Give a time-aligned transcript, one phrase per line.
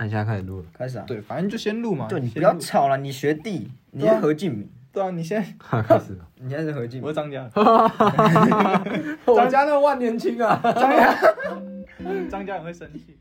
[0.00, 1.04] 按下开始录了，开始啊。
[1.06, 2.06] 对，反正就先录嘛。
[2.08, 6.26] 对，你不要吵了，你学弟，你是何敬明，对啊，你现在 开始了。
[6.40, 7.06] 你现在是何敬明。
[7.06, 7.46] 我是张家，
[9.26, 10.58] 张家那万年青啊！
[10.62, 11.14] 张家，
[12.30, 13.18] 张家很会生气。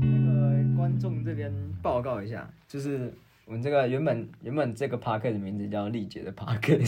[0.00, 1.52] 那个观众这边
[1.82, 3.12] 报告一下，就是
[3.46, 6.78] 我们这个原本原本这个 p a r k 的名字叫丽姐的 p a r k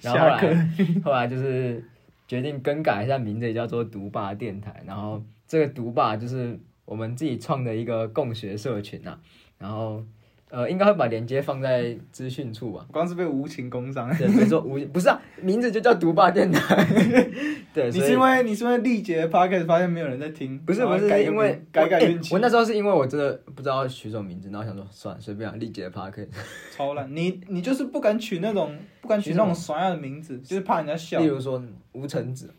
[0.00, 0.68] 然后后来
[1.04, 1.84] 后来就是
[2.26, 4.82] 决定更改一下名字，也叫做独霸电台。
[4.86, 9.20] 然后这个独霸就是我们自己创的一个共学社群啊，
[9.58, 10.02] 然后
[10.50, 12.86] 呃应该会把链接放在资讯处吧。
[12.92, 14.14] 光是被无情工伤。
[14.16, 16.84] 对，没错，无不是啊，名字就叫独霸电台。
[17.72, 26.28] 对，你是因为你是因为历劫 podcast 发现没有人在听，不是不是，改因为改改运气，我那时候是因为我真的不知道取什么名字，然后想说算了，随便啊，丽姐的 p a r k
[26.76, 27.08] 超烂。
[27.14, 31.26] 你你就是不敢取那种不敢取那种耍样的名字，就是怕人家笑例。
[31.26, 32.52] 如说吴承子，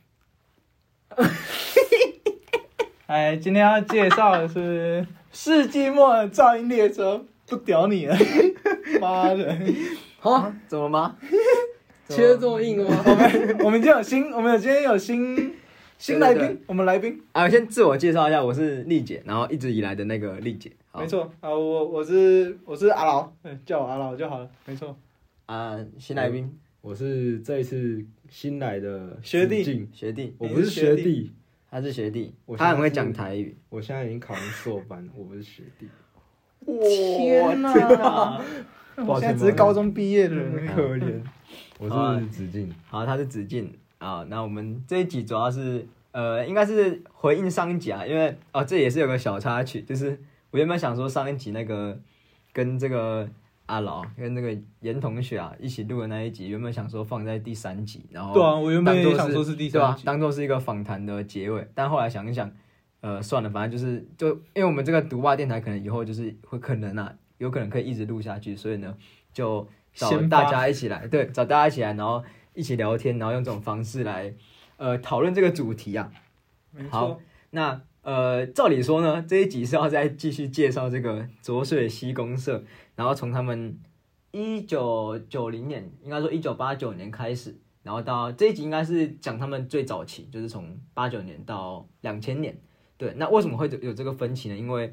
[3.07, 8.15] 哎，今天要介绍的是世纪末的噪音列车，不屌你了，
[9.01, 9.53] 妈的！
[10.21, 11.17] 啊，怎么吗？
[12.07, 13.03] 切得这么硬吗？
[13.05, 15.53] 我们我们今天有新，我们有今天有新
[15.97, 20.71] 新来宾，我们来宾，啊，先自我介绍一下，我是丽姐，然后一直以来的那个丽姐。
[20.91, 24.97] 好没错啊，我我是我是阿劳，嗯叫我阿劳就好了，没错。
[25.47, 31.33] 啊，新来宾我是这一次新来的学弟学弟，我不是学弟，
[31.69, 33.57] 他是学弟，他很会讲台语。
[33.67, 35.89] 我现在已经考上硕班，我不是学弟。
[36.65, 38.39] 天哪！
[39.07, 41.21] 我现在只是高中毕业的人，可怜，
[41.79, 42.71] 我是子敬。
[42.87, 44.23] 好，他是子敬啊。
[44.29, 50.19] 那我们这一集主要是呃，应该是回应上一集啊，因为哦，这也是有个小插曲，就是
[50.51, 51.97] 我原本想说上一集那个
[52.53, 53.27] 跟这个
[53.65, 62.51] 阿劳跟那个严同学啊一起录的那一集，原本想说放在第三集，然后对啊，我原本想说是第三集，当做是一个访谈的结尾，但后来想一想，
[63.01, 68.95] 呃，算了，反正就是就因为我们这个独霸电台可能以后就是会可能啊，有可能可以一直录下去，所以呢，
[69.33, 72.23] 就找大家一起来，对，找大家一起来，然后
[72.53, 74.33] 一起聊天，然后用这种方式来
[74.77, 76.11] 呃讨论这个主题啊。
[76.89, 77.19] 好。
[77.53, 82.63] 那呃，照理说呢，这一集是要再继续介绍这个浊水溪公社，
[82.95, 83.77] 然后从他们
[84.31, 92.57] 一九九零年，应该说一九八九年开始，然后到这一集应该是讲他们最早期，就是从八九年到两千年。
[93.01, 94.55] 对，那为什么会有这个分歧呢？
[94.55, 94.91] 因为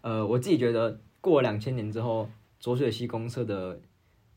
[0.00, 2.26] 呃，我自己觉得过两千年之后，
[2.58, 3.78] 浊水溪公社的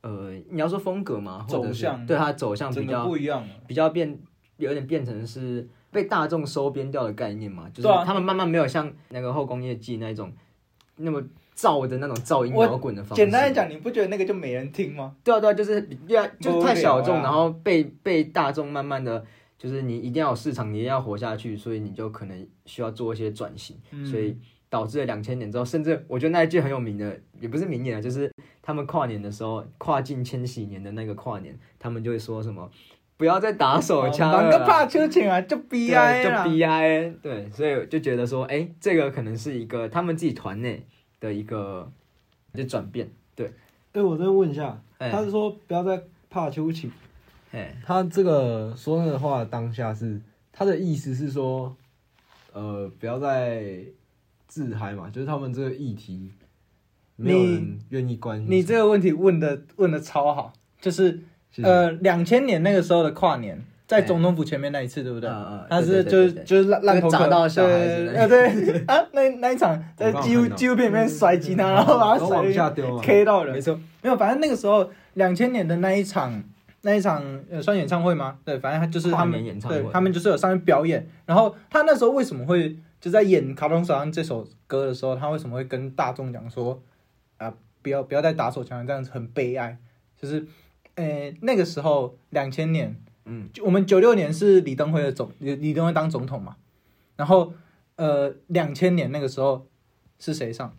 [0.02, 3.48] 呃，你要说风格嘛，或者是走向对它走向比较不一样。
[3.66, 4.20] 比较变，
[4.58, 10.30] 有点变成是被大众收编掉的概念嘛，就是他们慢慢没有像那个后工业季那种
[10.98, 11.24] 那么
[11.56, 13.24] 燥的那种噪音我摇滚的方式。
[13.24, 15.16] 简单来，讲，你不觉得那个就没人听吗？
[15.24, 19.26] 对啊对啊，就是比较就是太小众，然后被被大众慢慢的。
[19.64, 24.38] 就是你一定要有市场，你一定要活下去，所以你就可能需要做一些转型，嗯所以
[24.68, 28.30] 导致了两千年之后，甚至我觉得那一句很有名的，也不是名言啊，就是
[28.62, 32.70] 他们跨年的时候，跨进千禧年的那个跨年，他们就会说什么
[33.16, 36.50] 不要再打手枪了个怕秋请啊，就 B I 就。
[36.52, 40.86] B I 对，所以就觉得说，哎、这个可能是一个他们自己团内
[41.22, 41.90] 的一个
[42.54, 43.54] 就转变，对，
[43.94, 45.10] 对，我再问一下，哎。
[45.10, 46.92] 他是说不要再怕秋情，
[47.54, 50.20] 哎，他这个说那个话当下是
[50.52, 51.76] 他的意思是说，
[52.52, 53.64] 呃，不要再
[54.48, 56.32] 自嗨嘛，就是他们这个议题
[57.16, 58.48] 没有人愿意关心。
[58.50, 61.22] 你这个问题问的问的超好，就是
[61.62, 65.30] 呃两千年那个时候的跨年，在总统府前面那一次，对不对？
[65.30, 76.44] 嗯嗯他是就是就是烂烂头壳那个砸到小孩子啊对啊，那那一场在纪录纪录片里面摔吉他，然后把他甩下丢，K 到人没，错，没有，反正那个时候两千年的那一场
[76.86, 78.38] 那一场呃算演唱会吗？
[78.44, 79.82] 对，反正他就是他跨们演唱会。
[79.82, 86.82] 对他们就是有上面表演，然后他那时候为什么会就在演《卡通手上》这首歌的时候，他为什么会跟大众讲说
[87.38, 89.78] 啊不要不要再打手枪了，这样子很悲哀，
[90.22, 90.46] 就是
[90.96, 96.58] 呃那个时候两千年，嗯，我们九六年是李登辉的总李李登辉当总统嘛，
[97.16, 97.54] 然后
[97.96, 99.66] 呃两千年那个时候
[100.20, 100.74] 是谁上？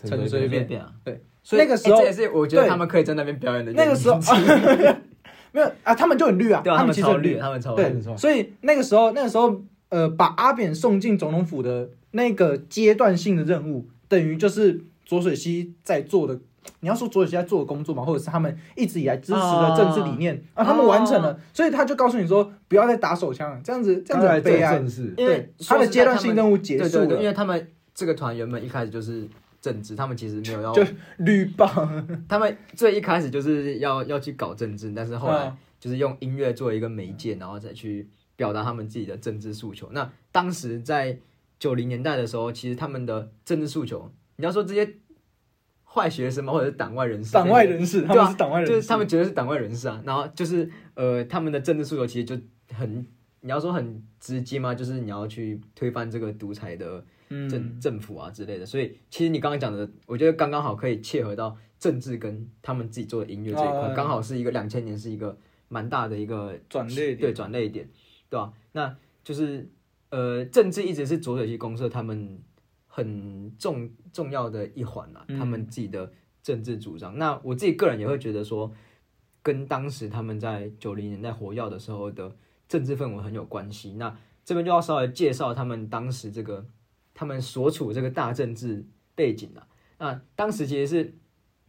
[0.00, 0.64] 陈水随扁
[1.02, 4.20] 对，所以那个时候也是我觉得他们可以在那边表演的那个时候
[5.52, 16.38] 没有啊，他们就很绿啊，对啊，他们其实很超绿，他们超绿，对，所以那个时候，那个时候，呃，把阿扁送进总统府的那个阶段性的任务，等于就是浊水溪在做的。
[16.80, 24.76] 你要说浊水溪在做的工作嘛，或者是他们一直以来支持的政治理念啊他们完成了，所以他就告诉你说，不要再打手枪了，这样子这样子很悲哀。
[25.16, 27.26] 因为对，他的阶段性任务结束对对对，因。
[27.26, 29.26] 为他们这个团原本一开始就是
[29.60, 30.84] 政治，他们其实没有要就
[31.18, 31.68] 绿棒，
[32.28, 39.88] 他们最一开始就是要要去搞政治，但是后来嗯就是用音乐作为一个媒介，然后再去表达他们自己的政治诉求。
[39.92, 41.18] 那当时在
[41.58, 44.94] 九零年代的时候，其实他们的政治诉求，你要说这些
[45.84, 50.02] 坏学生嘛，或者是党外人士，党外人士，对党外人士，就是他们觉得是党外人士啊。
[50.04, 52.36] 然后就是呃，他们的政治诉求其实就
[52.74, 53.06] 很，
[53.40, 57.80] 你要说很直接吗，就是你要去推翻这个独裁的政、嗯。
[57.80, 58.66] 政府啊之类的。
[58.66, 63.92] 所以其实你刚刚讲的，我觉得刚刚好可以切合到政治跟他们自己做的音乐这一块，哦。
[63.94, 65.38] 刚好是一个两千年是一个
[65.68, 67.18] 蛮大的一个转捩点。
[67.18, 67.88] 对转类点，
[68.28, 69.70] 对吧、那就是
[70.10, 72.40] 呃，政治一直是左水溪公社他们
[72.86, 75.38] 很重重要的一环啊，嗯。
[75.38, 76.10] 他们自己的
[76.42, 77.16] 政治主张。
[77.18, 78.72] 那我自己个人也会觉得说，
[79.42, 82.34] 跟当时他们在九零年代火药的时候的
[82.68, 83.94] 政治氛围很有关系。
[83.94, 86.64] 那这边就要稍微介绍他们当时这个
[87.14, 88.84] 他们所处这个大政治
[89.14, 89.66] 背景了。
[89.98, 91.14] 那当时其实是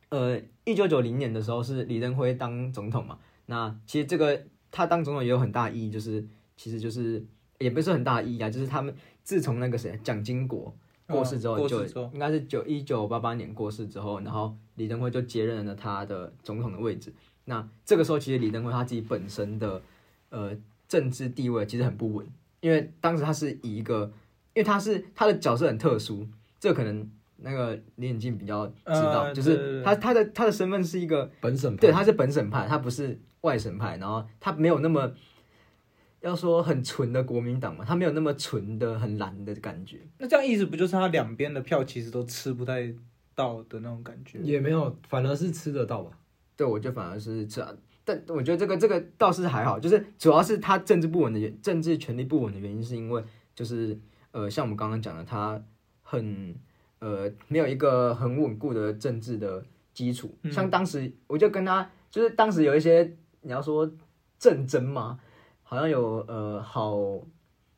[0.09, 3.17] 呃一九九零年的时候是李登辉当总统嘛。
[3.47, 6.23] 那其实这个他当总统也有很大意义，就是
[6.55, 7.25] 其实就是
[7.57, 8.93] 也不是很大意义啊，就是他们
[9.23, 10.71] 自从那个谁蒋经国
[11.07, 17.11] 过世之后，就应该是九一九八八年过世之后，然后李登辉就接任了他的总统的位置。
[17.45, 19.81] 那这个时候，其实李登辉他自己本身的
[20.29, 20.55] 呃
[20.89, 22.27] 政治地位其实很不稳，
[22.59, 24.11] 因为当时他是以一个，
[24.53, 26.27] 因为他是他的角色很特殊，
[26.59, 35.09] 这可能那个林眼镜比较知道，就是他他的他的身份是一个本省派对，他是本省派，他不是外省派，然后他没有那么
[36.21, 39.99] 要说很纯的国民党嘛，他没有那么纯的很蓝的感觉。
[40.17, 42.93] 那这样意思不就是他两边的票其实都吃不太
[43.35, 44.39] 到的那种感觉？
[44.39, 46.17] 也没有，反而是吃得到吧。
[46.57, 47.77] 对，我觉得反而是这样，
[48.17, 53.23] 但我觉得这个这个倒是还好，就是主要是他政治不稳的原，政治权力不稳的原因，是因为
[53.53, 53.95] 就是
[54.31, 55.61] 呃，像我们刚刚讲的，他
[56.01, 56.55] 很
[56.97, 59.63] 呃没有一个很稳固的政治的
[59.93, 60.35] 基础。
[60.41, 63.89] 嗯像当时我就跟他，就是当时有一些你要说
[64.39, 65.19] 政争嘛，
[65.61, 66.97] 好像有呃好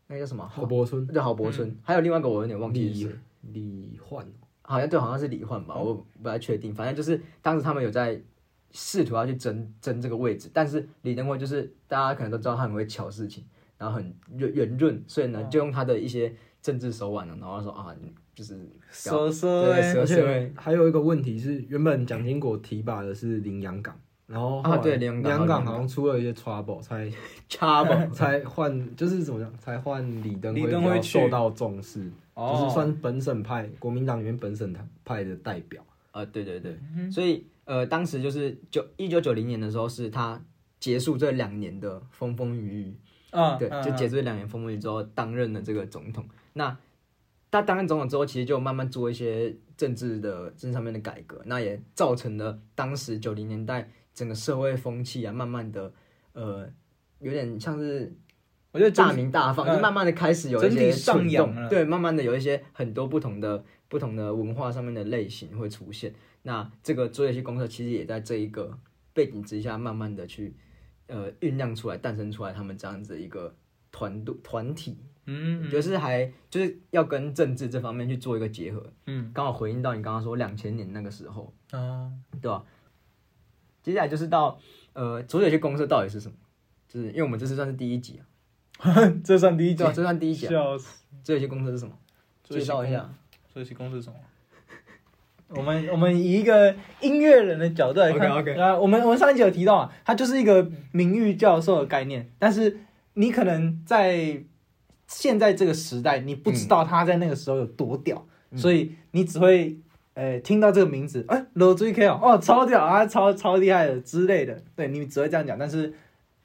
[0.08, 3.16] 那个叫什么郝柏村、对郝柏村，还有另外一个我有点忘记是李。
[3.42, 4.24] 李焕，
[4.62, 6.72] 好像对，好像是李焕吧，我不太确定。
[6.76, 8.22] 反正就是当时他们有在
[8.72, 13.44] 试图要去争争这个位置，但是李登辉就是大家可能都知道他很会巧事情，
[13.78, 17.96] 然后很圆圆润，所以呢就用他的一些政治手腕呢，然后说啊，
[18.34, 18.58] 就是
[18.92, 27.12] 说说对欸而蛇蛇且还有一个问题是，原本蒋经国提拔的是林洋港，然后啊对林洋港好像出了一些 trouble，才
[27.50, 32.58] trouble， 才换，就是怎么讲，才换李登辉受到重视，哦。
[32.58, 34.74] 就是算本省派，国民党里面本省
[35.04, 35.84] 派的代表。
[36.12, 40.44] 啊，对对对，嗯所以呃，当时就是九一九九零年的时候，是他
[40.80, 42.98] 结束这两年的风风雨雨，
[43.30, 46.28] 啊，对，嗯就结束这两年风风雨雨之后，担任了这个总统。
[46.54, 46.76] 那
[47.50, 55.94] 他担任总统之后，其实就慢慢做一些政治的政治上面的改革，那也造成了当时九零年代整个社会风气啊，慢慢的
[56.34, 56.68] 呃，
[57.20, 58.14] 有点像是
[58.72, 66.14] 我觉得大整名大放，嗯就慢慢的开始有一些上蠢扬了对，慢慢的有一些很多不同的不同的文化上面的类型会出现。
[66.44, 68.78] 那这个卓越系公社其实也在这一个
[69.14, 70.56] 背景之下，慢慢的去
[71.08, 73.56] 呃酝酿出来、诞生出来他们这样子一个
[73.92, 74.98] 团队团体。
[75.26, 82.12] 嗯我觉得是还就是要跟政治这方面去做一个结合，嗯刚好回应到你刚刚说两千年那个时候，啊，
[82.42, 82.66] 对吧？
[83.84, 84.60] 接下来就是到
[84.94, 86.36] 呃卓越系公社到底是什么？
[86.88, 88.20] 就是因为我们这次算是第一集
[88.80, 88.90] 啊，
[89.24, 90.50] 这算第一集这算第一集啊。
[90.50, 91.04] 笑死！
[91.24, 91.96] 这些公司是什么？
[92.44, 93.14] 介绍一下。
[93.48, 94.16] 所以其公司是什么？
[95.56, 102.78] 我们我们以一个音乐人的角度来看啊，我们我们上一集有提到啊，他就是一个名誉教授的概念，但是
[103.14, 104.44] 你可能在
[105.08, 108.58] 现在这个时代，你不知道他在那个时候有多屌，嗯。
[108.58, 109.78] 所以你只会
[110.14, 115.94] 呃听到这个名字，哎、罗追 K 哦，哦超屌啊，超 超厉害的之类的，对你只会这样讲，但是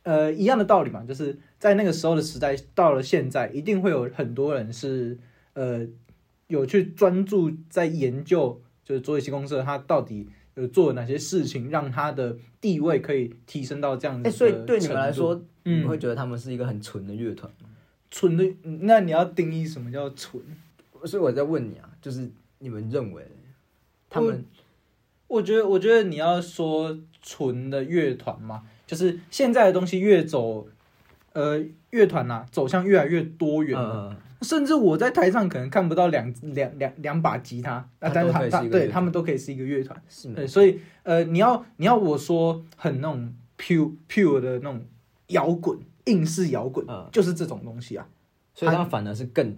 [0.03, 5.17] 呃一样的道理嘛，就是在那个时候的时代，到了现在，一定会有很多人是
[5.55, 5.87] 呃
[6.49, 17.69] 有去专注在研究，就是卓野西公社他到底有做了哪些事情，让他的地位可以提升到这样子所以对你们来说，你会觉得他们是一个很纯的乐团吗？
[18.13, 20.41] 纯的，那你要定义什么叫纯？
[21.05, 23.27] 所以我在问你啊，就是你们认为
[24.09, 24.45] 他们
[25.27, 30.69] 我觉得，我觉得你要说纯的乐团嘛，就是现在的东西越走，
[31.33, 34.11] 呃，乐团呐、走向越来越多元了。
[34.13, 40.01] 嗯甚至我在台上可能看不到两两两两把吉他，啊，但是他他对他们都可以是一个乐团。
[40.35, 44.85] 对，所以呃，你要你要我说很那种 pure pure 的那种
[45.29, 48.07] 摇滚，硬式摇滚，嗯就是这种东西啊。
[48.55, 49.55] 所以它反而是更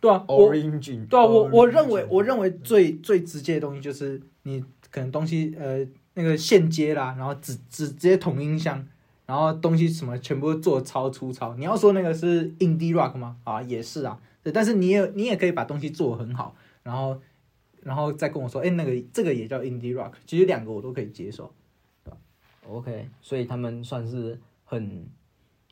[0.00, 8.86] 对啊，Orange，对啊，我我认为我认为最最直接的东西就是你可能东西呃那个线接啦，然后只只直接同音箱，
[9.26, 11.54] 然后东西什么全部做超粗糙。
[11.56, 13.36] 你要说那个是 indie rock 吗？
[13.44, 17.20] 啊，也是啊，对，但是你也你也可以把东西做很好，然后
[17.82, 21.52] 然后再跟我说，哎，那个这个也叫 indie rock，其实两个我都可以接受。
[22.04, 22.16] 对吧
[22.68, 25.06] OK，所以他们算是很，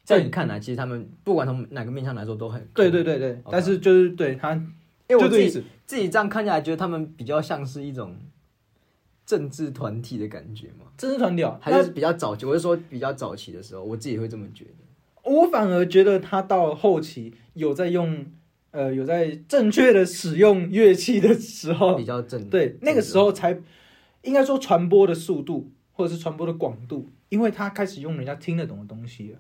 [0.03, 4.53] 在你看来，其实他们不管从哪个面向来说都很对对对对，但是就是对他，
[5.09, 5.65] 因为我自己。
[5.87, 8.17] 自己这样看起来，觉得他们比较像是一种
[9.27, 10.87] 政治团体的感觉吗？
[10.97, 12.45] 政治团体哦，还是比较早期？
[12.47, 14.71] 我是说比较早期的时候，我自己会这么觉得。
[15.23, 18.27] 我反而觉得他到后期有在用，
[18.73, 23.59] 呃，有在正确的使用乐器的时候比，较正对，那个时候才
[24.23, 29.39] 应该说传播的速度或者是传播的广度，因为他开始用人家听得懂的东西了。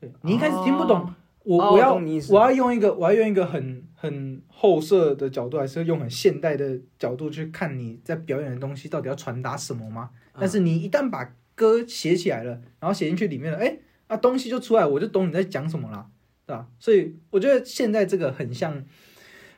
[0.00, 1.12] 对你一开始听不懂，
[1.50, 1.94] 我哦我要
[2.28, 10.10] 我要用一个我要用一个很很后设的角度，还是用很现代的角度去看你在表演的东西到底要传达什么吗？
[10.38, 16.08] 但是你一旦把歌写起来了，然后写进去里面了，哎，啊东西就出来，我就懂你在讲什么了，
[16.46, 16.68] 对吧？
[16.78, 18.84] 所以我觉得现在这个很像，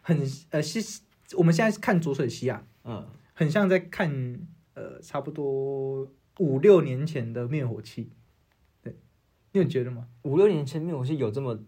[0.01, 0.19] 很
[0.49, 1.03] 呃，是
[1.37, 4.11] 我们现在看浊水溪啊，嗯，很像在看
[4.73, 8.11] 呃，差不多五六年前的灭火器。
[8.81, 8.97] 对，
[9.53, 10.07] 你有觉得吗？
[10.23, 11.59] 五六年前灭火器有这么，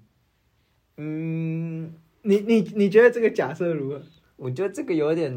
[0.97, 4.03] 嗯，你你你觉得这个假设如何？
[4.37, 5.33] 我觉得这个有点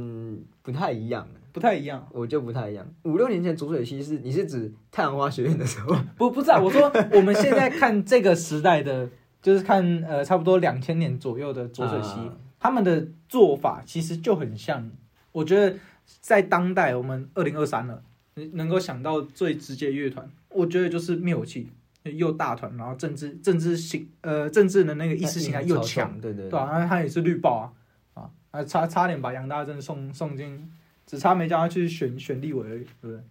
[0.63, 2.07] 不太一样，不太一样。
[2.11, 2.85] 我就不太一样。
[3.03, 5.95] 五六年前浊水溪是你是指太阳花学院的时候？
[6.17, 9.07] 不不是啊，我说我们现在看这个时代的，
[9.41, 14.89] 就是看呃差不多两千年左右的浊水溪，啊他们的做法其实就很像。
[15.31, 15.77] 我觉得
[16.19, 18.01] 在当代，我们二零二三了，
[18.33, 21.67] 能能够想到最直接乐团，我觉得就是灭火器，
[22.15, 26.59] 又大团，然后政治政治性呃政治的那个意识形态又强，，对对对。
[26.59, 27.73] 啊，他他也是绿豹啊
[28.21, 30.71] 啊啊，差差点把杨大正送送进，
[31.05, 33.21] 只差没叫他去选选立委而已，对不对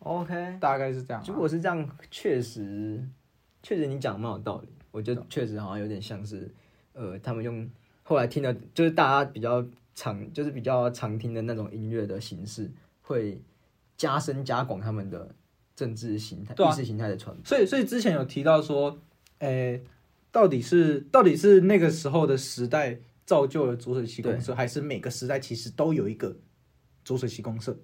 [0.00, 3.02] ？OK，大概是这样啊、如果是这样，确实，
[3.62, 4.68] 确实你讲的蛮有道理。
[4.90, 6.52] 我觉得确实好像有点像是，
[6.94, 7.68] 呃，他们用
[8.02, 12.68] 后来听的，就是大家比较常，就是比较常听的那种音乐的形式，
[13.02, 13.40] 会
[13.96, 15.32] 加深加广他们的
[15.80, 17.42] 政治形态、啊意识形态的传播。
[17.42, 18.98] 所以，所以之前有提到说，
[19.38, 19.82] 诶、
[20.30, 26.36] 到底是到底是那个时候的时代造就了浊水溪公社，还是每个时代其实都有一个
[27.02, 27.74] 浊水溪公社？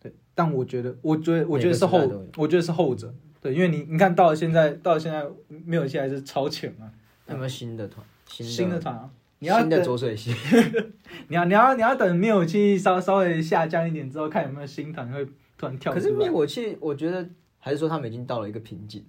[0.00, 1.98] 对，但我觉得，我觉得，我觉得是后
[2.36, 3.14] 我觉得是后者。
[3.42, 6.88] 对，因为你你看到了现在，到了现在没有现在是超前啊，
[7.28, 8.02] 有没有新的团？
[8.26, 9.10] 新新的团啊，
[9.40, 10.34] 你要新的水溪，
[11.28, 15.26] 你要你要你要等灭火器稍稍微下降一点之后，看有没有新团会
[15.64, 16.02] 突然跳出来。
[16.02, 17.28] 可是灭火器，我觉得
[17.58, 19.04] 还是说他们已经到了一个瓶颈，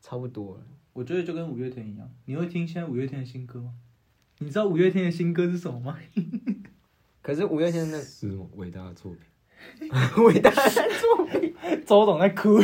[0.00, 0.62] 差不多了。
[0.92, 3.74] 我觉得就跟五月天一样，你会听现在五月天的新歌吗？
[4.38, 5.98] 你知道五月天的新歌是什么吗？
[7.22, 9.22] 可是五月天的是伟大的作品。
[10.26, 11.54] 伟大的作品
[11.86, 12.58] 周董在哭。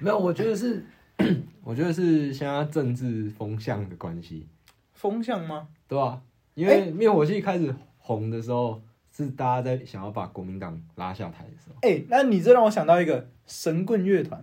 [0.00, 0.82] 没有，我觉得是，
[1.62, 4.48] 我觉得是现在政治风向的关系，
[4.94, 5.68] 风向吗？
[5.86, 6.22] 对吧、
[6.54, 8.82] 因为灭火器开始红的时候，
[9.14, 14.42] 是大家在想要把国民党拉下台的时候哎、那你这让我想到一个神棍乐团，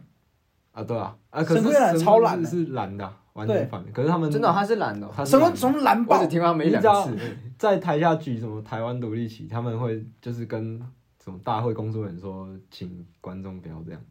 [0.71, 3.91] 啊，对啊，啊，可是神棍乐团超蓝的是是蓝的啊，完全反的。
[3.91, 7.17] 可是他们真的哦、他是懒的哦、神棍他是蓝的从蓝爆我只，听过他们一两次。
[7.57, 10.79] 在台下举什么台湾独立旗，他们会就是跟
[11.23, 14.01] 什么大会工作人员说，请观众不要这样。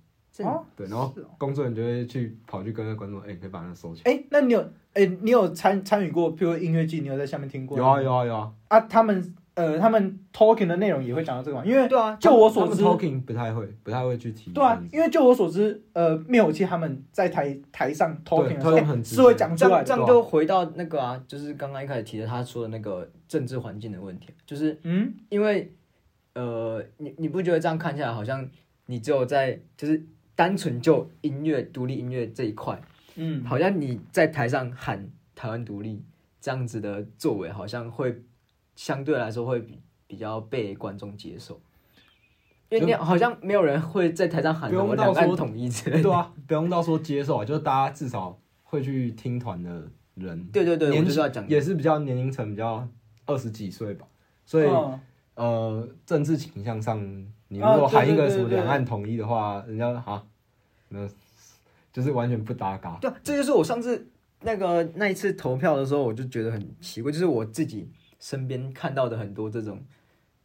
[0.40, 4.12] 哦，对，然后工作人员就会去跑去跟那观众，哎、可以把那收起来。
[4.12, 7.76] 哎、那你有哎、你有参参与过，譬如音乐季，你有在下面听过？
[7.76, 11.64] 有啊有啊有啊，啊，他们呃，他们 talking 的内容也会讲到这个吗？
[11.66, 14.52] 因为对啊，就我所知 talking 不太会，不太会去提。
[14.52, 25.72] 对啊，因为就我所知，呃，灭火器他们在台台上 talking 的时候对很直是会讲这出来的，样这样就回到那个啊，就是刚刚一开始提的他说的那个政治环境的问题，就是嗯，因为
[26.34, 28.48] 呃，你你不觉得这样看起来好像
[28.86, 30.00] 你只有在就是
[30.36, 32.80] 单纯就音乐独立音乐这一块，
[33.16, 36.04] 嗯，好像你在台上喊台湾独立
[36.40, 38.22] 这样子的作为，好像会
[38.78, 41.60] 相对来说会比比较被观众接受。
[42.68, 46.02] 因为你好像没有人会在台上喊不什么两岸用到说统一之类的。
[46.04, 51.04] 对啊，不用到说接受啊，就是大家至少会去听团的人，对对对，我年
[51.48, 52.86] 也是比较年龄层比较
[53.26, 54.06] 二十几岁吧，
[54.46, 55.00] 所以、嗯
[55.34, 57.00] 呃，政治倾向上，
[57.48, 60.24] 你如果喊一个什么两岸统一的话，人家哈，
[60.90, 61.08] 那
[61.92, 62.96] 就是完全不搭嘎。
[63.00, 64.06] 对啊，这就是我上次
[64.42, 69.82] 那个那一次投票的时候，我就觉得很奇怪，就是我自己身边看到的很多这种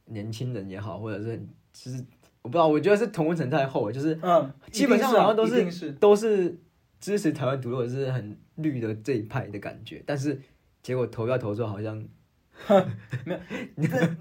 [0.06, 1.98] 年轻人也好，或者是很就是
[2.42, 6.58] 我不知道，我觉得是同温层太厚了，就是嗯，基本上好像都是都是
[7.00, 10.40] 支持台湾独立或者是很绿的这一派的感觉，但是
[10.82, 12.06] 结果投票投出好像
[13.26, 13.40] 没有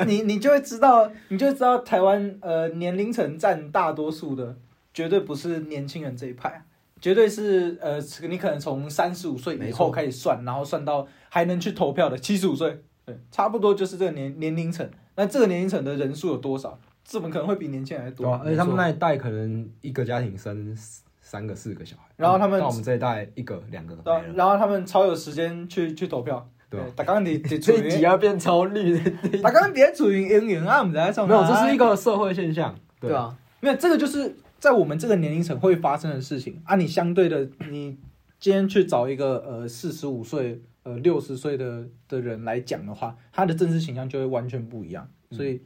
[0.07, 4.57] 你你就会知道，你就会知道台湾呃年龄层占大多数的，
[4.95, 6.65] 绝对不是年轻人这一派啊，
[7.01, 14.89] 绝对是呃你可能从三十五岁以后开始算，然后算到还能去投票的七十五岁，对，差不多就是这个年年龄层。
[15.17, 16.79] 那这个年龄层的人数有多少？
[17.05, 18.27] 怎么可能会比年轻人还多？
[18.27, 20.77] 对啊，而且他们那一代可能一个家庭生
[21.21, 26.49] 三个四个小孩，然后他们到我们这一代一个两个对啊，然后他们超有时间去去投票。
[26.71, 29.11] 对啊大刚你你处 这一集于，要变超绿的，
[29.43, 36.77] 大刚别处于阴影啊，我们在上没有，这是一个社会现象，对啊，没有，这个就是在我们这个年龄层会发生的事情啊。
[36.77, 37.99] 你相对的，你
[38.41, 45.09] 今天去找一个呃四十五岁、呃六十岁的的人来讲的话，他的政治形象就会完全不一样。
[45.31, 45.63] 所以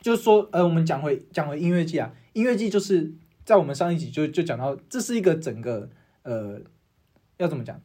[0.00, 3.12] 就是说，呃，我们讲回讲回音乐季啊，音乐季就是
[3.44, 5.88] 在我们上一集就就讲到，这是一个整个
[6.22, 6.60] 呃
[7.36, 7.80] 要怎么讲？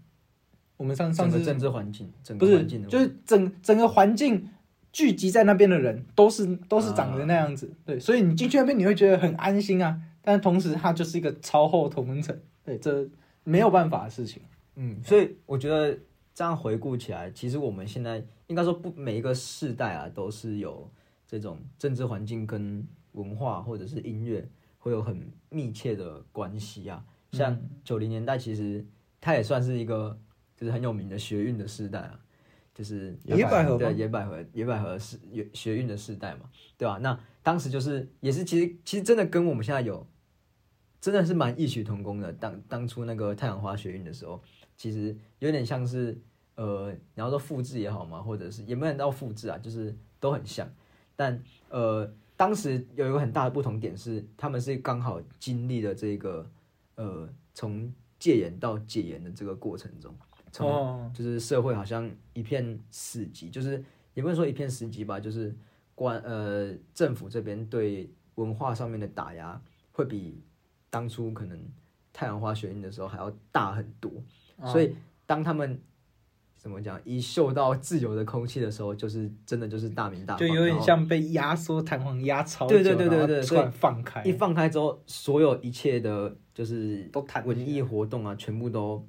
[0.78, 4.48] 我们上上次政治环境，整个环境的就是整整个环境
[4.94, 12.34] 聚集在那边的人都是都是长得那样子，对，所以你进去那边你会觉得很安心啊，但同时它就是一个超厚同温层，
[12.64, 13.06] 对，这
[13.44, 14.42] 没有办法的事情。
[14.78, 16.00] 嗯，所以我觉得
[16.40, 20.90] 这样回顾起来，其实我们现在应该说不每一个世代啊，都是有
[21.28, 27.04] 这种政治环境跟文化或者是音乐会有很密切的关系啊。
[27.34, 28.86] 像九零年代，其实
[29.20, 30.18] 它也算是一个
[30.56, 32.18] 就是很有名的学运的世代啊，
[32.74, 40.08] 就是野百合吗对野百合野百合是学学运的世代嘛，对吧、那当时就是也是其实其实真的跟我们现在有
[41.02, 42.32] 真的是蛮异曲同工的。
[42.32, 44.42] 当当初那个太阳花学运的时候，
[44.80, 46.18] 其实有点像是
[46.56, 50.68] 呃，你要说复制也好嘛，或者是也没有到复制啊，就是都很像。
[51.18, 56.50] 但呃，当时有一个很大的不同点是，他们是刚好经历了这个
[56.96, 60.16] 呃从戒严到解严的这个过程中，
[60.50, 63.84] 从哦，就是社会好像一片死寂，就是
[64.14, 65.54] 也不能说一片死寂吧，就是
[65.94, 70.42] 官呃政府这边对文化上面的打压会比
[70.90, 71.60] 当初可能
[72.14, 74.12] 太阳花学运的时候还要大很多，
[74.66, 75.80] 所以当他们
[76.58, 89.08] 怎么讲一嗅到自由的空气的时候，就是真的就是大鸣大放，就有点像被压缩弹簧压超久，对对对对对突然放开，一放开之后，所有一切的就是都弹文艺活动啊，全部都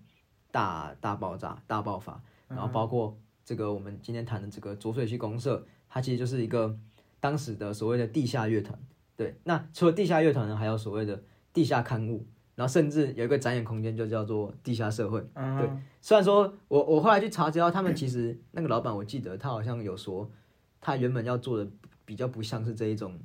[0.51, 2.23] 大大爆炸、大爆发。
[2.49, 6.77] 然后包括这个我们今天谈的这个浊水溪公社，它其实就是一个
[7.21, 8.77] 当时的所谓的地下乐团。
[9.17, 11.23] 对，那除了地下乐团呢，还有所谓的
[11.53, 12.27] 地下刊物，
[12.61, 15.19] 然后甚至有一个展演空间就叫做地下社会。
[15.33, 15.67] 嗯对
[16.03, 20.31] 虽然说我我后来去查资料，他们其实 那个老板，我记得他好像有说，
[20.79, 21.67] 他原本要做的
[22.05, 23.19] 比较不像是这一种。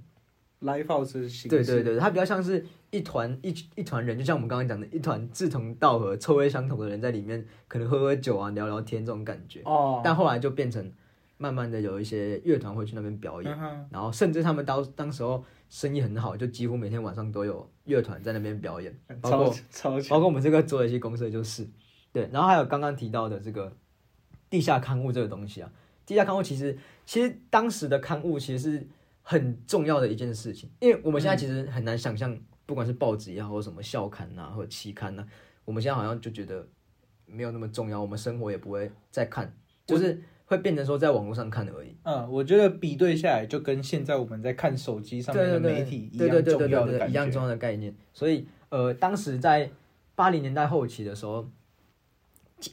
[0.62, 9.62] ，live house 的形式，对对对，他比较像是一团一一团人，就像我们刚刚讲的，一团志同道合、臭味相投的人在里面，可能喝喝酒啊、聊聊天这种感觉。
[9.66, 10.90] 哦，但后来就变成
[11.38, 13.58] 慢慢的有一些乐团会去那边表演，
[13.92, 15.44] 然后甚至他们当当时候
[15.76, 21.68] 生意很好，就几乎每天晚上都有乐团在那边表演，包括超包括我们这个左水溪公社就是
[22.14, 23.76] 对，然后还有刚刚提到的这个
[24.50, 25.70] 地下刊物这个东西啊，
[26.06, 28.88] 地下刊物其实其实当时的刊物其实是
[29.22, 35.28] 很重要的一件事情，因为我们现在其实很难想象，不管是报纸也好，或什么校刊呐、或者期刊呐、
[35.66, 36.66] 我们现在好像就觉得
[37.26, 39.54] 没有那么重要，我们生活也不会再看，
[39.86, 41.96] 就是会变成说在网络上看而已。
[42.04, 47.08] 嗯，我觉得比对下来，就跟现在我们在看手机上面的媒体一样重要的。
[47.10, 47.94] 一样重要的概念。
[48.14, 49.70] 所以呃，当时在
[50.16, 51.48] 八零年代后期的时候，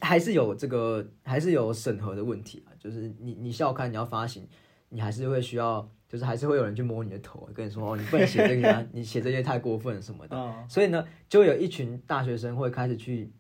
[0.01, 4.47] 还是有这个还是有审核的问题啊，就是你你校刊你要发行，
[4.91, 10.37] 你还是会需要，就是还是会有人去摸你的头，跟你说哦，你不能写这个啊， 你写这些太过分什么的。
[10.37, 13.31] 嗯所以呢，就有一群大学生会开始去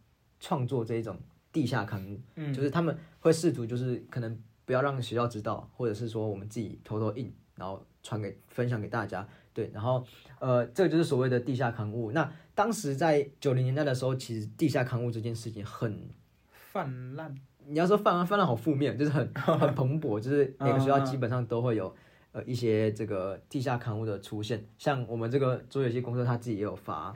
[0.41, 1.17] 创作这一种
[1.53, 2.53] 地下刊物，嗯。
[2.53, 10.05] 就是他们会试图就是可能不要让学校知道，或者是说我们自己偷偷印，然后传给分享给大家，对，然后
[10.41, 12.13] 呃，这个就是所谓的地下刊物。
[12.13, 16.09] 那当时在九零年代的时候，其实地下刊物这件事情很，
[16.51, 17.35] 泛滥，
[17.67, 21.95] 你要说泛滥泛滥好负面，就是很 很蓬勃，就是每个学校基本上都会有。
[22.35, 27.15] 呃，一些这个地下刊物的出现，像我们这个桌游戏公司，他自己也有发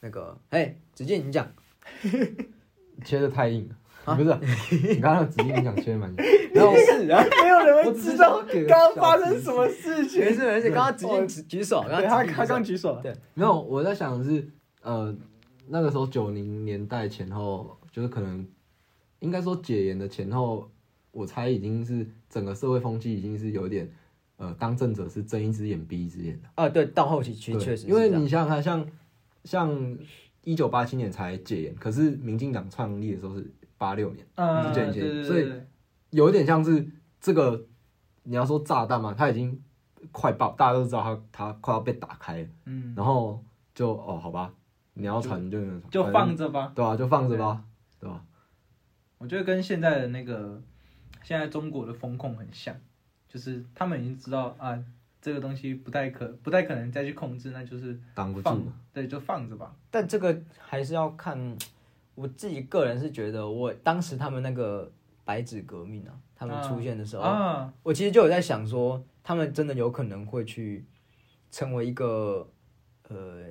[0.00, 1.50] 那个，哎，子健你讲，
[3.04, 3.76] 切的太硬了，
[4.12, 4.28] 啊不是？
[4.94, 6.16] 你刚刚的指令你想切得蛮硬，
[6.54, 10.20] 然后是啊，没有人会知道刚刚发生什么事情。
[10.20, 14.48] 没事没事，刚刚子健举举手，然后他他刚举手刚举手了，对没有，我在想的是，
[14.82, 15.14] 呃，
[15.68, 18.46] 那个时候九零年代前后，就是可能
[19.20, 20.70] 应该说解严的前后，
[21.10, 23.90] 我猜已经是整个社会风气已经是有点，
[24.36, 26.48] 呃，当政者是睁一只眼闭一只眼的。
[26.54, 28.86] 啊，对，到后期其实确实因为你想想看，像
[29.44, 29.98] 像
[30.48, 34.72] 一九八七年才戒严，可是民进党创立的时候是八六年，嗯，
[35.22, 35.52] 所以
[36.08, 37.66] 有一点像是这个，
[38.22, 39.62] 你要说炸弹嘛，它已经
[40.10, 44.50] 快爆，大家都知道它它快要被打开了，嗯，然后就哦好吧，
[44.94, 46.72] 你要传就就反正放着吧。
[46.74, 47.62] 对啊，就放着吧，
[48.00, 48.24] 对吧？
[49.18, 50.62] 我觉得跟现在的那个
[51.22, 52.74] 现在中国的风控很像，
[53.28, 54.82] 就是他们已经知道啊，
[55.20, 59.74] 这个东西不太可不太可能再去控制，那就是挡不住嘛，对，就放着吧。
[59.90, 61.56] 但这个还是要看
[62.14, 64.90] 我自己个人是觉得，我当时他们那个
[65.24, 70.84] 白纸革命啊，他们出现的时候，啊，我其实就有在想说，他们真的有可能会去
[71.50, 72.48] 成为一个
[73.08, 73.44] 呃，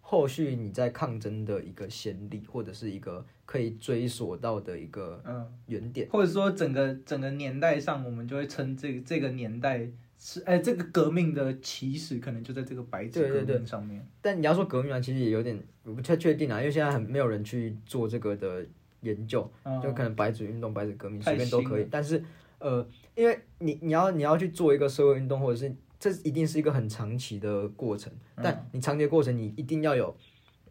[0.00, 6.08] 后续你在抗争的一个先例，或者是一个可以追索到的一个嗯，原点。
[6.10, 9.88] 或者说整个整个年代上，我们就会称这个这个年代
[10.18, 14.06] 是哎，这个革命的起始可能就在这个白纸革对对对命上面。
[14.20, 18.66] 但你要说革命啊，其实也有点我不太确定啊，因为现在很没有人去做这个的
[19.00, 21.60] 研究，嗯就可能白纸运动、白纸革命随便都。
[21.62, 22.22] 可以但是
[22.58, 30.16] 呃，因为你你要你要去做一个社会运动，或者是这一定是一个很长期的过程，嗯但你长期的过程，你一定要有，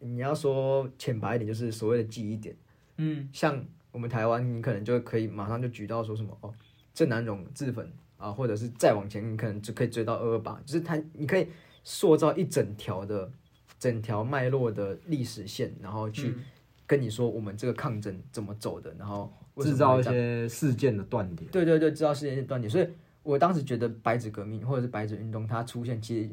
[0.00, 2.54] 你要说浅白一点，就是所谓的记忆点。
[2.98, 6.52] 嗯像我们台湾，你可能就可以马上就举到说什么哦，
[6.92, 11.48] 郑南榕自焚啊，或者是再往前，你可能就可以追到二二八，就是它你可以
[11.84, 13.30] 塑造一整条的
[13.78, 16.44] 整条脉络的历史线，然后去嗯
[16.86, 21.50] 跟你说我们这个抗争怎么走的，然后制造一些事件的断点。
[21.50, 22.88] 对对对，制造事件的断点，所以
[23.22, 26.30] 我当时觉得白纸革命或者是白纸运动它出现，其实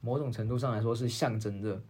[0.00, 1.82] 某种程度上来说是象征着。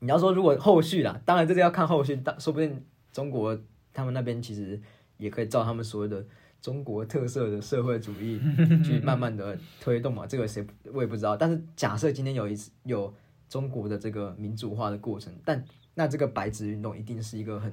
[0.00, 3.58] 你要说如果后续啦，当然这个要看后续，当说不定中国
[3.94, 4.78] 他们那边其实
[5.16, 6.22] 也可以照他们所谓的
[6.66, 8.40] 中国特色的社会主义
[8.82, 11.36] 去慢慢的推动嘛，这个谁我也不知道。
[11.36, 13.14] 但是假设今天有一次有
[13.48, 17.72] 中国的这个民主化的过程，但那这个白纸运动一定是一个很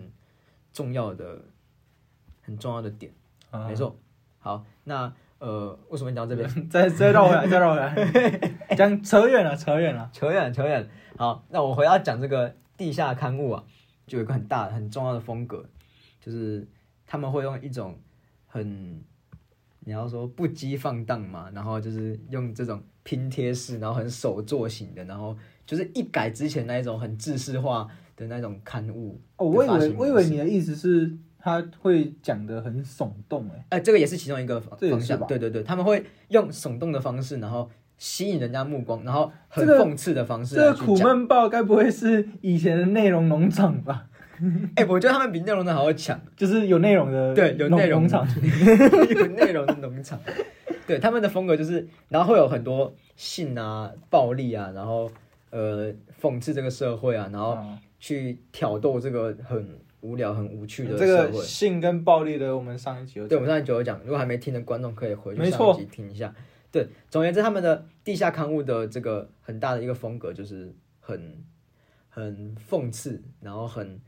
[0.72, 1.42] 重要的、
[2.44, 3.12] 很重要的点。
[3.50, 3.98] 啊没错。
[4.38, 6.48] 好，那呃，为什么讲到这边？
[6.70, 7.96] 再再绕回来，再绕回来，
[8.78, 10.08] 讲扯远了，扯远了。
[10.14, 10.88] 扯远扯远。
[11.18, 13.64] 好，那我回到讲这个地下刊物啊，
[14.06, 15.66] 就有一个很大很重要的风格，
[16.22, 16.68] 就是
[17.08, 17.98] 他们会用一种
[18.54, 19.02] 很
[19.80, 25.36] 你要说不羁放荡嘛，然后就是用这种拼贴式，然后很手作型的，然后
[25.66, 29.20] 就是一改之前那一种很制式化的那种刊物。
[29.38, 35.20] 哦，我以为我以为你的意思是他会讲的很耸动，哎，哎、这个也是其中一个方方向。
[35.26, 40.96] 对对对，他们会用耸动的方式，然后吸引人家目光，然后很讽刺的方式这个苦。
[41.00, 44.08] 闷报该不会是以前的内容农场吧？
[44.76, 46.20] 哎、我觉得他们比内容的还要强。
[46.36, 48.28] 就是有内容的对，有内容农场，
[49.16, 50.20] 有内容的农场。
[50.86, 55.10] 对，他们的风格就是，然后会有很多性啊、暴力啊，然后
[55.50, 61.32] 呃讽刺这个社会啊，然后嗯去挑逗这个很无聊、很无趣的这个。
[61.42, 66.34] 性跟暴力的，我们上一集有对，我们上一集有讲，如果还没听的观众可以回去上没错一集听一下。
[66.70, 71.46] 对，总而言之，他们的地下刊物的这个很大的一个风格就是很
[72.10, 74.02] 很讽刺，然后很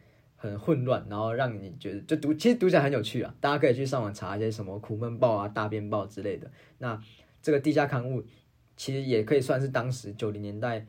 [0.45, 3.33] 很混乱，然后让你觉得就读其实读起来很有趣啊。
[3.39, 6.49] 大家可以去上网查一些什么苦闷报啊、大便报之类的。
[6.77, 7.01] 那
[7.41, 8.23] 这个地下刊物
[8.75, 10.85] 其实也可以算是当时九零年代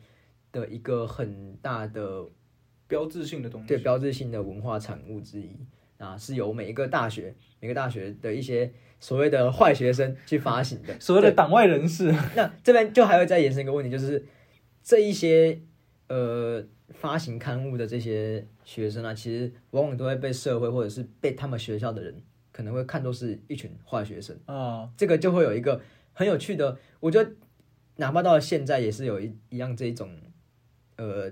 [0.53, 2.25] 的一个很大的
[2.87, 3.69] 标志性的东西。
[3.69, 5.51] 对标志性的文化产物之一
[5.99, 10.95] 啊，是由每一个大学、每个大学的一些所谓的坏学生去发行的。
[11.01, 14.27] 所谓的党外人士，那这边就还会再延伸一个问题，就是
[14.83, 15.61] 这一些
[16.09, 22.23] 呃发行刊物的这些学生啊，其实往往都会被社会或者是被他们学校的人
[22.53, 24.39] 可能会看作是一群坏学生。
[24.47, 25.81] 啊，这个就会有一个
[26.13, 27.31] 很有趣的，我觉得
[27.97, 30.11] 哪怕到了现在也是有一一样这一种
[30.97, 31.31] 呃，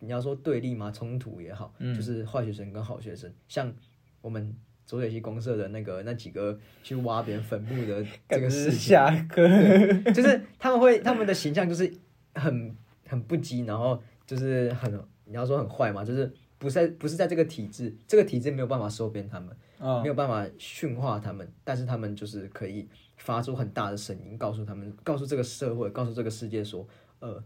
[0.00, 1.94] 你要说对立嘛，冲突也好，嗯。
[1.94, 3.72] 就是坏学生跟好学生，像
[4.20, 9.46] 我们左水溪公社的那个那几个去挖别人坟墓的这个事情， 下课，
[10.12, 11.92] 就是他们会他们的形象就是
[12.34, 12.76] 很
[13.08, 14.92] 很不羁，然后就是很
[15.24, 19.48] 你要说很坏嘛，就是不是在不是在这个体制，这个体制没有办法收编他们。
[19.78, 27.44] 啊没有办法驯化他们，但是他们就是可以发出很大的声音，告诉他们，告诉这个社会，告诉这个世界说，呃，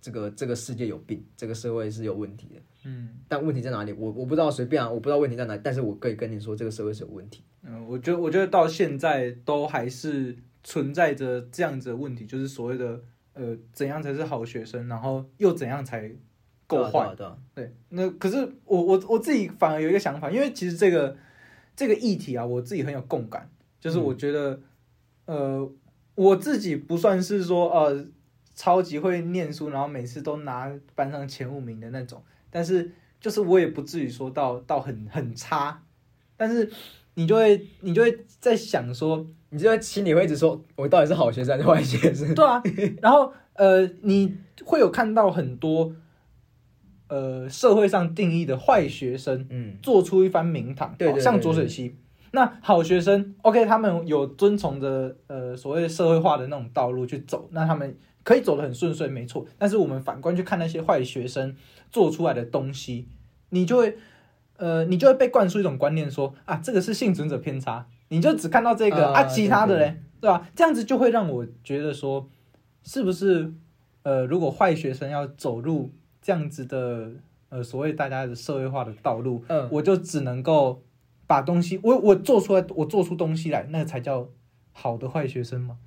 [0.00, 2.60] 这个这个世界有病，这个社会是有问题的。
[2.86, 3.92] 嗯但问题在哪里？
[3.92, 7.44] 我我不知道，随便啊，我不知道问题在哪里，但是我可以跟你说，这个社会是有问题。
[7.62, 13.00] 嗯，我觉得我觉得到现在都还是存在着这样子的问题，就是所谓的
[13.34, 16.10] 呃怎样才是好学生，然后又怎样才
[16.66, 17.14] 够坏。
[17.14, 21.16] 对啊啊对，那可是我我我自己反而有一个想法，因为其实这个
[21.76, 24.60] 这个议题啊，我自己很有共感，就是我觉得，
[25.26, 25.70] 呃，
[26.14, 28.06] 我自己不算是说呃
[28.54, 35.82] 超级会念书，然后每次都拿班上前五名的那种，但是就是我也不至于说到到很很差，
[36.36, 36.70] 但是
[37.14, 42.34] 你就会你就会在想说，你就心里会一直说，我到底是好学生还是坏学生？
[42.34, 42.62] 对啊，
[43.00, 45.92] 然后呃，你会有看到很多
[47.08, 51.94] 呃社会上定义的坏学生嗯，做出一番名堂，对对对哦像左水溪。
[52.32, 59.46] 那好学生，OK，他们有遵从着呃所谓社会化的那种道路去走，那他们可以走得很顺遂，没错。
[59.56, 61.54] 但是我们反观去看那些坏学生
[61.92, 63.06] 做出来的东西，
[63.50, 63.96] 你就会
[64.56, 70.48] 呃，你就会被灌输一种观念说啊，这个是幸存者偏差，你就只看到这个啊啊，其他的嘞，对吧？
[70.54, 72.28] 这样子就会让我觉得说，
[72.82, 73.52] 是不是
[74.02, 77.10] 呃，如果坏学生要走入这样子的
[77.48, 80.82] 呃所谓大家的社会化的道路，嗯我就只能够
[81.26, 84.28] 把东西，我我做出来，我做出东西来，那个才叫
[84.72, 85.78] 好的坏学生吗？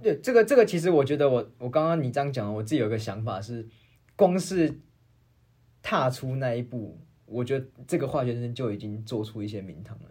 [0.00, 3.68] 对，这个这个其实我觉得我我刚刚你这样讲，我自己有个想法是，
[4.14, 4.78] 光是
[5.82, 7.00] 踏出那一步，
[7.32, 10.04] 我觉得这个化学生就已经做出一些名堂了。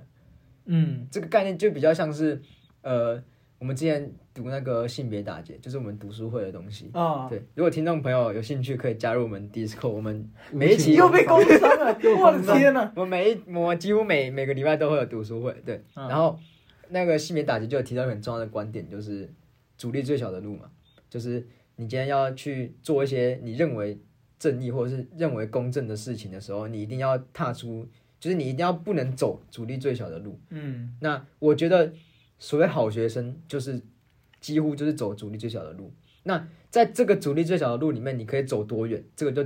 [0.65, 1.07] 嗯。
[1.11, 2.41] 这个概念就比较像是，
[2.81, 3.21] 呃，
[3.59, 6.89] 我们之前读那个性别打劫，就是我们读书会的东西。
[6.93, 12.91] 啊，对，如果听众朋友有兴趣，可以加入我们 Discord，我们每一期又被攻伤 了，我的天呐！
[12.95, 16.39] 我每一我几乎每每个礼拜都会有读书会，对，嗯然后
[16.89, 19.31] 那个性别打击就有提到很重要的观点，就是
[19.77, 20.71] 阻力最小的路嘛，
[21.09, 23.99] 就是你今天要去做一些你认为
[24.41, 27.87] 正义或者是认为公正的事情的时候，你一定要踏出，
[28.19, 30.39] 就是你一定要不能走阻力最小的路。
[30.49, 31.93] 嗯那我觉得
[32.39, 33.79] 所谓好学生，就是
[34.39, 35.93] 几乎就是走阻力最小的路。
[36.23, 39.03] 那在这个阻力最小的路里面，你可以走多远？
[39.15, 39.43] 这个就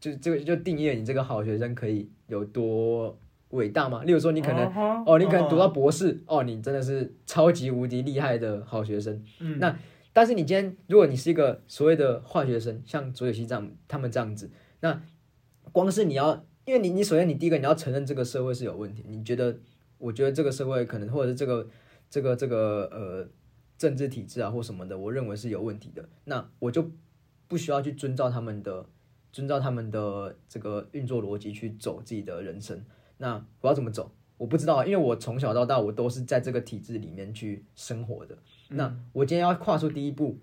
[0.00, 3.16] 就这个就定义了你这个好学生可以有多
[3.50, 4.02] 伟大嘛。
[4.02, 9.22] 例如说，你可能、能哦，你可能读到博士，哦，你真的是超级无敌厉害的好学生。
[9.38, 9.78] 嗯那
[10.16, 14.50] 但是你今天，如果你是一个所谓的坏学生，像左有熙这样，他们这样子，
[14.80, 15.02] 那
[15.72, 19.58] 光是你要，因为你你首先你第一个你要承认这个社会是有问题，你觉得，
[19.98, 21.68] 我觉得这个社会可能或者是这个
[22.08, 23.28] 这个这个呃
[23.76, 26.90] 政治体制啊或什么的，我认为是有问题的，那我就
[27.46, 28.86] 不需要去遵照他们的
[29.30, 32.82] 遵照他们的这个运作逻辑去走自己的人生。
[33.18, 34.10] 那我要怎么走？
[34.38, 38.38] 我不知道，因为我从小到大我都是在这个体制里面去生活的。
[38.68, 40.38] 那我今天要跨出第一步，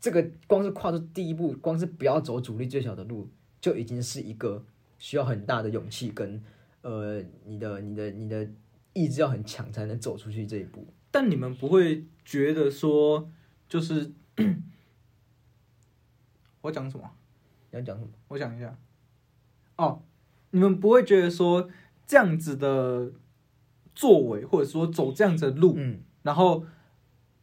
[0.00, 3.28] 这个光是跨出第一步，光是不要走阻力最小的路，
[3.60, 4.64] 就已经是一个
[4.98, 6.42] 需要很大的勇气跟
[6.82, 8.48] 呃你的你的你的
[8.92, 10.86] 意志要很强才能走出去这一步。
[11.10, 13.28] 但你们不会觉得说，
[13.68, 14.12] 就是
[16.60, 17.10] 我讲什么？
[17.70, 18.10] 你要讲什么？
[18.28, 18.76] 我想一下。
[19.76, 20.02] 哦，
[20.50, 21.68] 你们不会觉得说
[22.06, 23.12] 这样子的
[23.94, 26.64] 作为，或者说走这样子的路，嗯，然后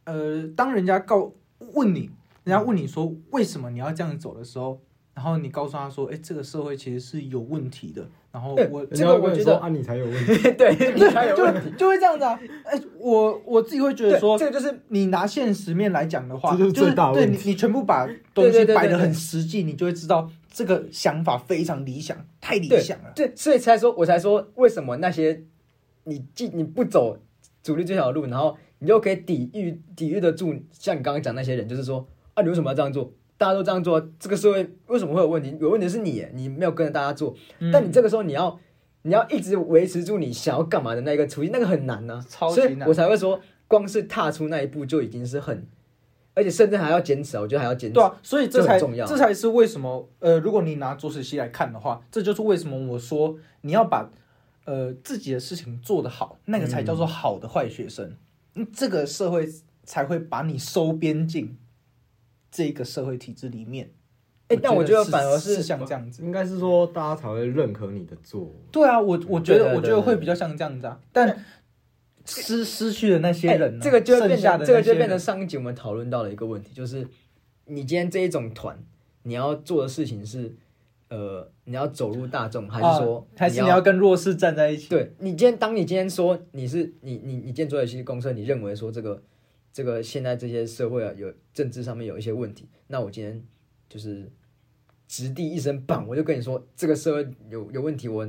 [0.04, 1.32] 呃，当人家告
[1.74, 2.10] 问你，
[2.44, 4.80] 人家问你说为什么你要这样走的时候，
[5.14, 8.06] 然后你告诉他说，哎，这个社会其实是有问题的。
[8.32, 10.34] 然后我这个我觉得啊，你才有问题。
[10.58, 11.70] 对，你才有问题。
[11.70, 12.36] 就就会这样子啊。
[12.64, 23.12] 哎，我我自己会觉得说，这个就是你拿现实面来讲的话，这就是最大问题对你，你全部把东西摆的很实际，你就会知道这个想法非常理想，太理想了。
[23.14, 25.44] 对，所以才说，我才说为什么那些
[26.02, 27.16] 你既你不走
[27.62, 33.12] 阻力最小的路，然后你就可以抵御抵御得住，像你刚刚讲那些人，就是说啊，你为什么要这样做？
[33.36, 35.56] 大家都这样做，这个社会为什么会有问题？
[35.60, 37.34] 有问题是你，你没有跟着大家做。
[37.58, 38.58] 嗯但你这个时候你要
[39.02, 45.66] 你要一直维持住你想要干嘛的那个初心，那个很难呢、超级难所以我才会说，光是踏出那一步就已经是很，
[46.32, 47.94] 而且甚至还要坚持啊，我觉得还要坚持。
[47.94, 54.08] 对啊，所以这才重要这才是为什么呃，如果你拿左水溪来看的话，这就是为什么我说你要把
[54.64, 58.16] 呃自己的事情做得好，那个才叫做好的坏学生，嗯，
[58.72, 59.48] 这个社会
[59.84, 61.56] 才会把你收编进
[62.50, 63.90] 这个社会体制里面。
[64.48, 66.22] 哎但我觉得反而是是像这样子。
[66.22, 68.50] 应该是说大家才会认可你的作为。
[68.70, 71.44] 对啊，我我觉得我觉得会比较像这样子啊，但
[72.26, 77.08] 失失去的那些哎人呢，这个就变成这个就变成上一集我们讨论到的一个问题，就是
[77.66, 78.78] 你今天这一种团，
[79.24, 80.54] 你要做的事情是，
[81.14, 84.88] 呃，你要走入大众，还是说、啊还是你要跟弱势站在一起？
[84.88, 89.22] 对你今天，当你今天说你是你你你今天做的其实公社，你认为说这个
[89.72, 93.40] 这个现在这些社会啊有政治上面有一些问题，那我今天
[93.88, 94.28] 就是
[95.06, 98.26] 直地一声棒，我就跟你说这个社会有有问题，我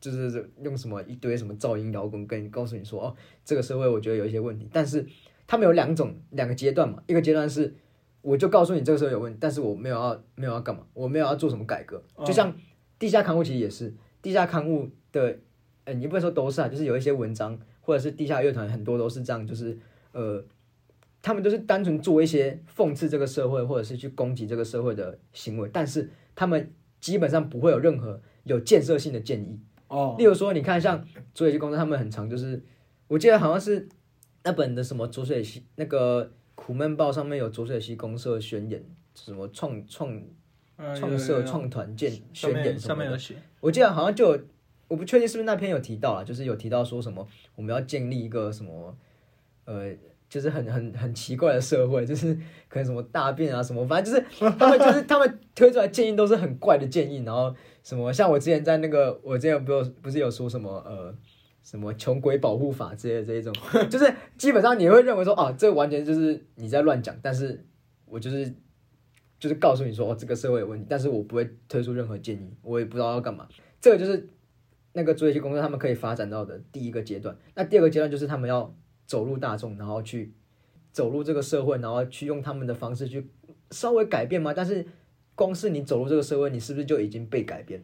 [0.00, 5.06] 就是用什么一堆什么噪音摇滚跟你告诉你说哦，这个社会我觉得有一些问题，但是
[5.46, 7.72] 他们有两种两个阶段嘛，一个阶段是
[8.22, 12.54] 我就告诉你这个时候有问题，但是我没有要没有要干嘛，我没有要做什么改革，就像
[12.98, 15.38] 地下刊物其实也是地下刊物的，
[15.84, 19.78] 呃，你不能说都是啊，就是有一些文章或者是地下乐团很多都是这样，就是
[20.12, 20.44] 呃，
[21.22, 29.58] 他们都是单纯做一些讽刺这个社会或者是去攻击这个社会的行为，但是他们基本上不会有任何有建设性的建议。
[29.88, 30.14] 哦。
[30.18, 31.02] 例如说，你看像
[31.34, 32.62] 浊水溪公司，他们很常就是，
[33.08, 33.88] 我记得好像是
[34.44, 36.30] 那本的什么浊水溪那个
[36.62, 40.14] 苦闷报上面有浊水溪公社宣言，什么创创
[40.76, 42.78] 嗯创社创团建宣言面什么的。
[42.80, 44.42] 上面有写，我记得好像就有，
[44.88, 48.94] 我不确定是不是那篇有提到啊，就是有提到说什么我们要建立一个什么
[49.64, 49.94] 呃。
[50.30, 52.32] 就是很很很奇怪的社会， 就是
[52.68, 54.24] 可能什么大便啊什么，反正就是
[54.56, 61.12] 他们就是他们推出来建议都是很怪的建议，然后什么像我之前在那个我之前不有不是有说什么呃
[61.70, 63.54] 什么穷鬼保护法之类的这一种，
[63.88, 67.64] 就是基本上你会认为说啊这完全就是你在乱讲，但是
[68.06, 68.52] 我就是
[69.38, 73.46] 就是告诉你说哦这个社会有问题，但是我不会推出任何建议，我也不知道要干嘛，
[73.80, 74.28] 这个就是
[74.94, 78.74] 那个作业公司他们可以发展到的第一个阶段，那第二个阶段就是他们要
[79.06, 80.32] 走入大众，然后去
[80.92, 83.28] 走入这个社会，然后去用他们的方式去
[83.70, 84.86] 稍微改变嘛，但是。
[85.36, 87.82] 光是你走入这个社会，你是不是就已经被改变？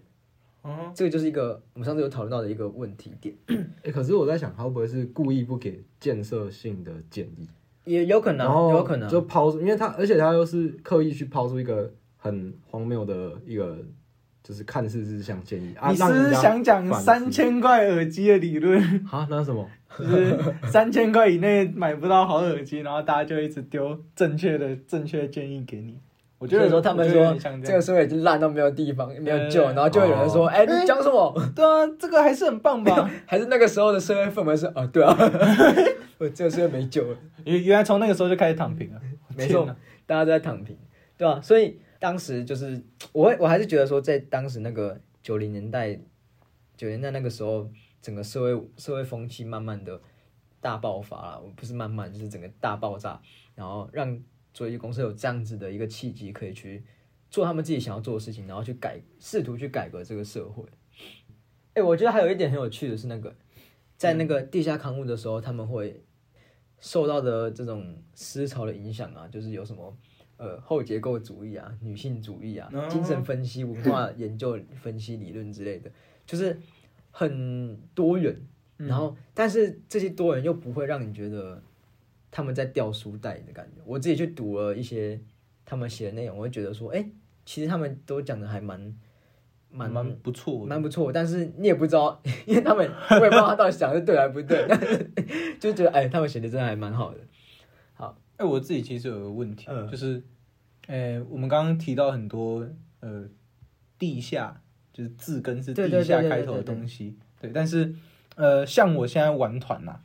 [0.67, 3.35] 嗯，这个就是一个我们上次有讨论到的一个问题点，
[3.85, 7.49] 哎、可是我在想，他会不会是故意不给建设性的建议？
[7.85, 13.79] 也有可能有可能啊就抛出，因为他而且他又是刻意去抛出一个很荒谬的一个，
[14.43, 18.83] 就是看似是像建议啊，你是想讲三千块耳机的理论？
[19.09, 19.27] 啊？
[19.31, 19.69] 那是什么？
[19.97, 25.99] 就是三千块以内买不到好耳机，然后大家就一直丢正确的正确的建议给你。
[26.39, 31.35] 我觉得说他们说这个社会已经烂到没有地方没有救，然后就会有人说，哦哎，你讲什么？
[31.55, 33.11] 对啊，这个还是很棒吧？
[33.27, 35.17] 还是那个时候的社会氛围是啊，对啊，
[36.19, 39.01] 我这个社会没救了，原原来从那个时候就开始躺平了，
[39.35, 39.65] 没错
[40.05, 40.77] 大家都在躺平，
[41.17, 41.41] 对吧？
[41.41, 45.95] 所以当时就是我会我还是觉得说，在当时那个九零年代
[46.77, 47.67] 九零年代那个时候，
[48.03, 49.99] 整个社会社会风气慢慢的
[50.61, 53.19] 大爆发了，不是慢慢，就是整个大爆炸，
[53.55, 54.19] 然后让
[54.57, 56.83] 作业公司有这样子的一个契机，可以去
[57.29, 60.65] 做他们自己想要做的事情，然后去改，试图去改革这个社会。
[61.75, 63.37] 哎、我觉得还有一点很有趣的是，那个
[63.99, 66.03] 在那个地下刊物的时候，他们会
[66.79, 69.95] 受到的这种思潮的影响啊，就是有什么
[70.39, 75.93] 呃后结构主义啊、女性主义啊、哦精神分析、文化研究分析理论之类的，
[76.25, 76.59] 就是
[77.11, 78.35] 很多元。
[78.79, 81.63] 然后，但是这些多元又不会让你觉得
[82.37, 83.81] 他们在掉书袋的感觉。
[83.87, 85.19] 我自己去读了一些
[85.65, 87.03] 他们写的内容，我会觉得说，哎，
[87.47, 88.95] 其实他们都讲的还蛮
[89.71, 90.67] 蛮蛮不错的。
[90.67, 95.11] 蛮不错，但是你也不知道， 因为他们我也不知道他到底想的对还不对，但 是
[95.59, 97.21] 就觉得哎，他们写的真的还蛮好的。
[97.95, 100.23] 好哎、我自己其实有个问题，嗯就是，
[100.89, 102.69] 哎，我们刚刚提到很多
[103.01, 103.25] 呃
[103.99, 104.61] 地下，
[104.93, 107.95] 就是字根是地下开头的东西，对，但是
[108.35, 109.99] 呃，像我现在玩团呐、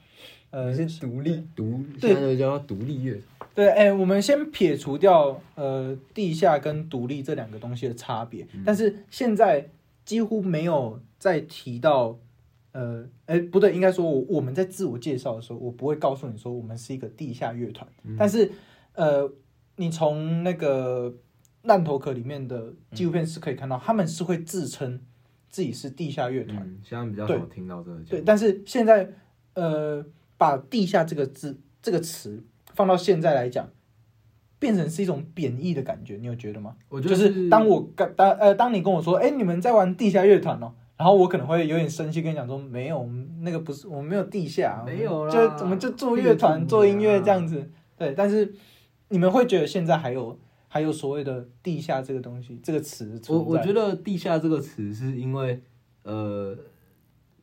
[0.52, 2.14] 呃，你是独立，独对。
[2.14, 3.18] 现在就叫独立乐，
[3.56, 9.70] 对，哎、我们先撇除掉呃地下跟独立这两个东西的差别，但是现在
[10.04, 12.20] 几乎没有再提到，
[12.74, 17.88] 呃，哎、不对，应该说我我们在自我介绍的时候，我不会告诉你说我们是一个地下乐团，
[18.18, 18.52] 但是
[18.94, 19.32] 呃，
[19.78, 21.14] 你从那个
[21.64, 25.00] 烂头壳里面的纪录片是可以看到，他们是会自称
[25.50, 26.58] 自己是地下乐团。
[26.58, 29.10] 嗯，现在比较对少听到这个对，但是现在
[29.54, 30.06] 呃，
[30.42, 33.70] 把“地下”这个字这个词放到现在来讲，
[34.58, 36.76] 变成是一种贬义的感觉，你有觉得吗？
[37.04, 47.70] 就是当我刚当呃，当你跟我说，哎、你们在玩地下乐团哦，然后我可能会有点生气，跟你讲说，没有，我们那个不是，我们没有地下，没有啦就我们就做乐团、做音乐啊这样子。
[47.96, 48.52] 对，但是
[49.10, 55.62] 你们会觉得现在还有还有所谓的地下这个东西这个词我我觉得得“地下”这个词是因为
[56.02, 56.58] 呃，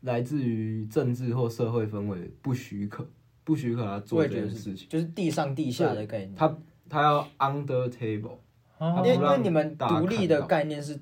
[0.09, 3.07] 来自于政治或社会氛围不许可，
[3.45, 6.35] 不许可他做这件事情，就是地上地下的概念。
[6.35, 8.39] 他他要 under table，
[8.79, 9.03] 哦。
[9.05, 10.99] 因为因为你们独立的概念是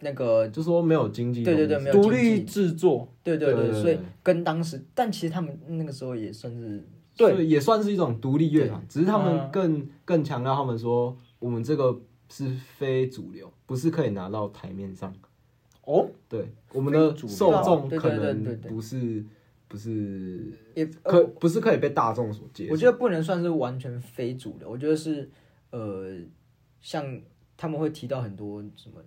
[0.00, 6.84] 那个就说没有经济对对对没有独立制作，对对对，对对对所以跟当时，但其实他们那个时候也算是
[7.16, 7.46] 对。
[7.46, 9.24] 也算是一种独立乐团，只是他嗯。
[9.24, 11.96] 们更更强调他们说我们这个
[12.28, 15.14] 是非主流，不是可以拿到台面上。
[15.86, 19.24] 哦，对，我们的主受众对可对对对对能不是
[19.68, 22.72] 不是也可呃不是可以被大众所接受。
[22.72, 25.28] 我觉得不能算是完全非主流，我觉得是
[25.70, 26.16] 呃，
[26.80, 27.20] 像
[27.56, 29.02] 他们会提到很多什么，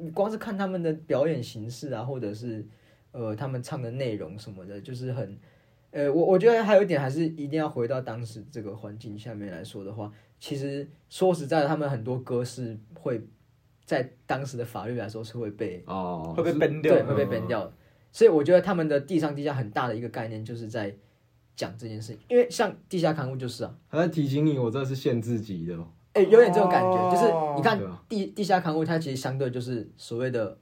[0.00, 2.66] 你光是看他们的表演形式啊，或者是
[3.12, 5.38] 呃他们唱的内容什么的，就是很
[5.90, 13.22] 呃，我我觉得还有一点还是一定要回到当时这个环境下面来说的话，其实说实在的，他们很多歌是会
[13.88, 17.72] 在当时的法律来说是会被哦，会被是 ban 掉对，会被 ban 掉的。
[18.12, 20.94] 所以我觉得他们的地上地下很大的一个概念，就是在
[21.56, 22.20] 讲这件事情。
[22.28, 30.58] 因为像地下刊物就是啊，他在提醒你，我这是限制级的哦，哎、有点这种感觉，哦就是你看对啊地地下刊物，它其实相对就是所谓的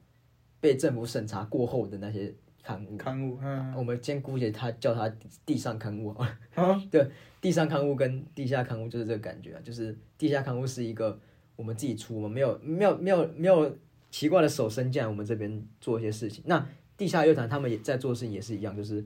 [0.61, 2.95] 被政府审查过后的那些刊物。
[2.95, 6.37] 刊物，嗯我们先姑且它叫它地地上刊物好了。
[6.55, 6.81] 啊，
[7.41, 11.19] 地上刊物跟地下刊物就是这个感觉啊，就是地下刊物是一个
[11.57, 13.77] 我们自己出，我们没有没有没有没有
[14.09, 16.41] 奇怪的手伸进来我们这边做一些事情。
[16.47, 19.03] 那地下乐团他们也在做事情也是一样，就是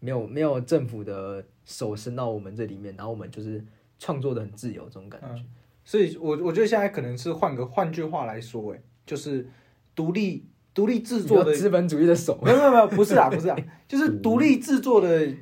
[0.00, 3.64] 没有没有政府的手伸到我们这里面，然后我们就是
[3.98, 5.42] 创作的很自由这种感觉。
[5.84, 9.46] 所以我我觉得现在可能是换个换句话来说，哎，就是
[9.94, 15.32] 独立独立制作的资本主义的手，没有没有没有，不是啊， 不是啊，就是独立制作的，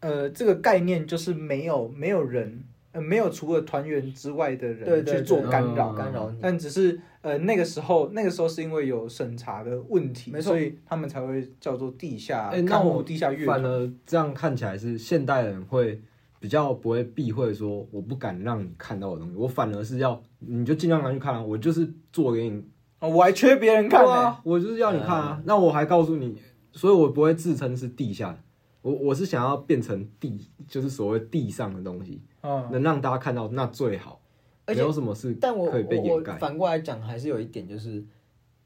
[0.00, 6.38] 呃，这个概念就是没有没有人，呃，没有除了团员之外的人去做干扰，嗯干扰你。
[6.40, 13.60] 但只是呃那个时候那个时候是因为有审查的问题，所以他们才会叫做地下哎那、我地下乐团。
[13.62, 16.00] 反而这样看起来是现代人会
[16.38, 22.62] 比较不会避讳说我不敢让你看到的东西，我反而是要你就尽量拿去看啊，我就是做给你
[22.98, 26.36] 哦我还缺别人看啊，我就是要你看啊，那我还告诉你，
[26.72, 28.38] 所以我不会自称是地下的，
[28.82, 34.20] 我我是想要变成地，就是所谓地上的东西，嗯，能让大家看到那最好，
[34.66, 36.36] 没而且有什么是但我可以被掩盖。
[36.36, 38.04] 反过来讲，还是有一点就是，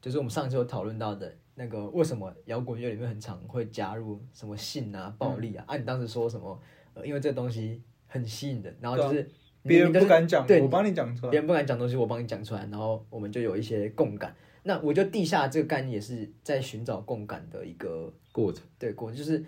[0.01, 5.63] 就是我们上次有讨论到的那个，为什么摇滚乐里面很常会加入什么性啊、暴力啊？
[5.67, 6.59] 啊，你当时说什么？
[6.93, 9.29] 呃，因为这东西很吸引人，然后就是
[9.61, 11.29] 别人不敢讲，对我帮你讲出来。
[11.29, 14.35] 别人不敢讲东西，我帮你讲出来，然后我们就有一些共感。
[14.63, 19.45] 那我觉得地下这个概念也是在寻找共感的一个过程，对过，就是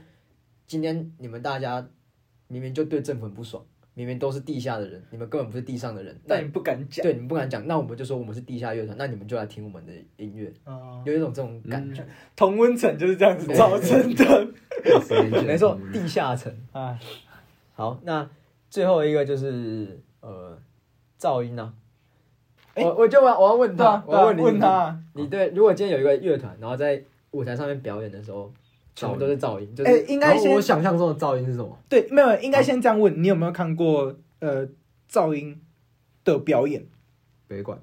[0.69, 1.85] 今天你们大家
[2.47, 3.65] 明明就对政府很不爽，
[3.95, 12.05] 明明都是地下的人，你们根本不是地上的人，那但你不敢讲对，你们不敢讲，那我们就说我们是地下乐团，那你们就来听我们的音乐，哦，有一种这种感觉。
[12.35, 14.47] 同温层就是这样子造成的。
[15.43, 16.55] 没错，地下层。
[16.71, 16.97] 啊，
[17.73, 18.29] 好，那
[18.69, 20.55] 最后一个就是呃
[21.19, 21.73] 噪音呢、
[22.75, 28.53] 哎我我就要我要问他我要问你，问他，你对，如果今天有一个乐团，然后在舞台上面表演的时候，
[28.95, 31.77] 全部都是噪音，就哎是，应该先然后我想象中的噪音是什么？
[31.87, 34.67] 对，没有，应该先这样问，你有没有看过呃
[35.11, 35.61] 噪音
[36.23, 36.85] 的表演？
[37.47, 37.79] 北管。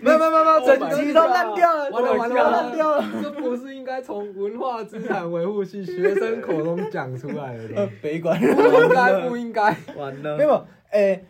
[0.00, 2.98] 没有没有没有没有， 整集都烂掉了，完了完了烂掉了。
[2.98, 3.22] 了！
[3.22, 9.76] 这不是应该从文化资产维护系学生口中讲出来的 呃吗？，北管不应该不应该。
[9.96, 11.24] 完了没有，哎，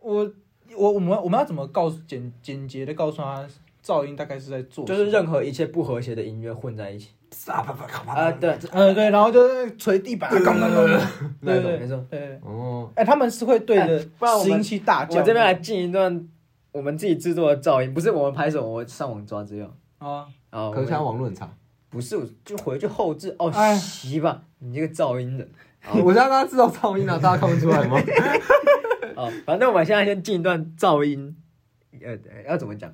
[0.00, 0.30] 我
[0.76, 3.46] 我我们我们要怎么告诉简简洁的告诉他
[3.88, 4.84] 噪音大概是在做？
[4.84, 7.12] 就是任何一切不和谐的音乐混在一起。
[7.46, 11.00] 啊啪啪啪啪啊，对，呃对，然后就是捶地板，咣咣咣，
[11.42, 12.04] 对对没错。
[12.10, 12.38] 对。
[12.42, 15.20] 哦，哎，他们是会对着哎不然我们拾音器大叫。
[15.20, 16.28] 我这边来进一段
[16.72, 20.70] 我们自己制作的噪音，不是我们拍手，我上网抓资料啊，啊。
[20.70, 21.50] 可是现在我们网络很差。
[21.90, 25.46] 不是，我就回去后置哦，哎洗吧，你这个噪音的。
[26.02, 27.98] 我现在刚刚知道噪音了，大家看不出来吗？
[29.16, 31.36] 哦，反正我们现在先进一段噪音，
[32.02, 32.16] 呃，
[32.46, 32.92] 要怎么讲？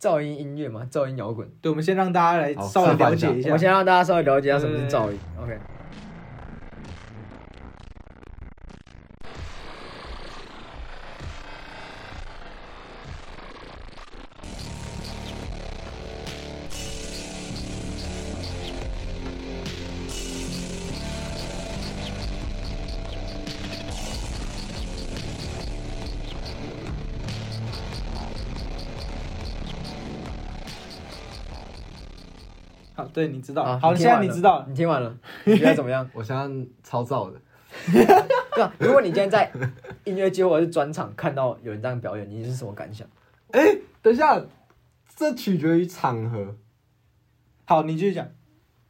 [0.00, 1.46] 噪音音乐嘛，噪音摇滚。
[1.60, 3.58] 对，我们先让大家来好稍微了解一下我。
[3.58, 5.18] 先让大家稍微了解一下什么是噪音。
[5.42, 5.58] OK。
[33.12, 33.64] 对，你知道。
[33.64, 34.64] 好好，现在你知道。
[34.68, 36.08] 你听完了，你觉得怎么样？
[36.14, 37.40] 我现在超燥的。
[38.54, 39.50] 对啊，如果你今天在
[40.04, 43.06] 音乐节或者是专场看到有人这样表演，你是什么感想？
[43.52, 44.42] 哎，等一下，
[45.14, 46.56] 这取决于场合，
[47.64, 48.26] 好，你继续讲。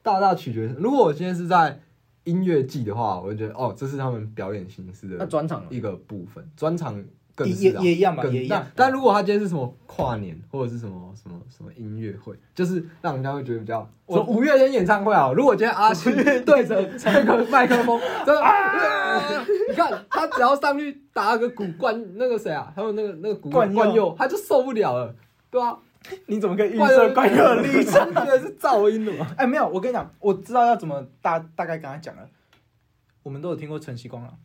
[0.02, 0.74] 大大取决于。
[0.78, 1.78] 如果我今天是在
[2.24, 6.50] 音乐季的话，我就觉得哦，这是他们表演形式的那专场一个部分。
[6.56, 7.04] 专场
[7.40, 8.92] 更也也也一样吧，也一样但。
[8.92, 13.88] 如果他今天是什么跨年或者是什么什么什么音乐会，就是让人家会觉得比较。
[14.04, 16.14] 我我五月天演唱会啊，如果今天阿 信
[16.44, 25.14] 对着那个麦克风，真的啊，你看他只要上去打个鼓冠，那个谁啊，还有那个那个鼓冠佑冠佑，他就受不了了，
[25.50, 25.76] 对啊，
[26.26, 28.12] 你怎么可以预设关佑的立场？
[28.12, 28.26] 场？
[28.26, 29.26] 觉得是噪音的嘛？
[29.38, 32.22] 哎，没有，我跟你讲，我知道要怎么大大概跟他讲了。
[33.22, 34.38] 我们都有听过晨曦光朗，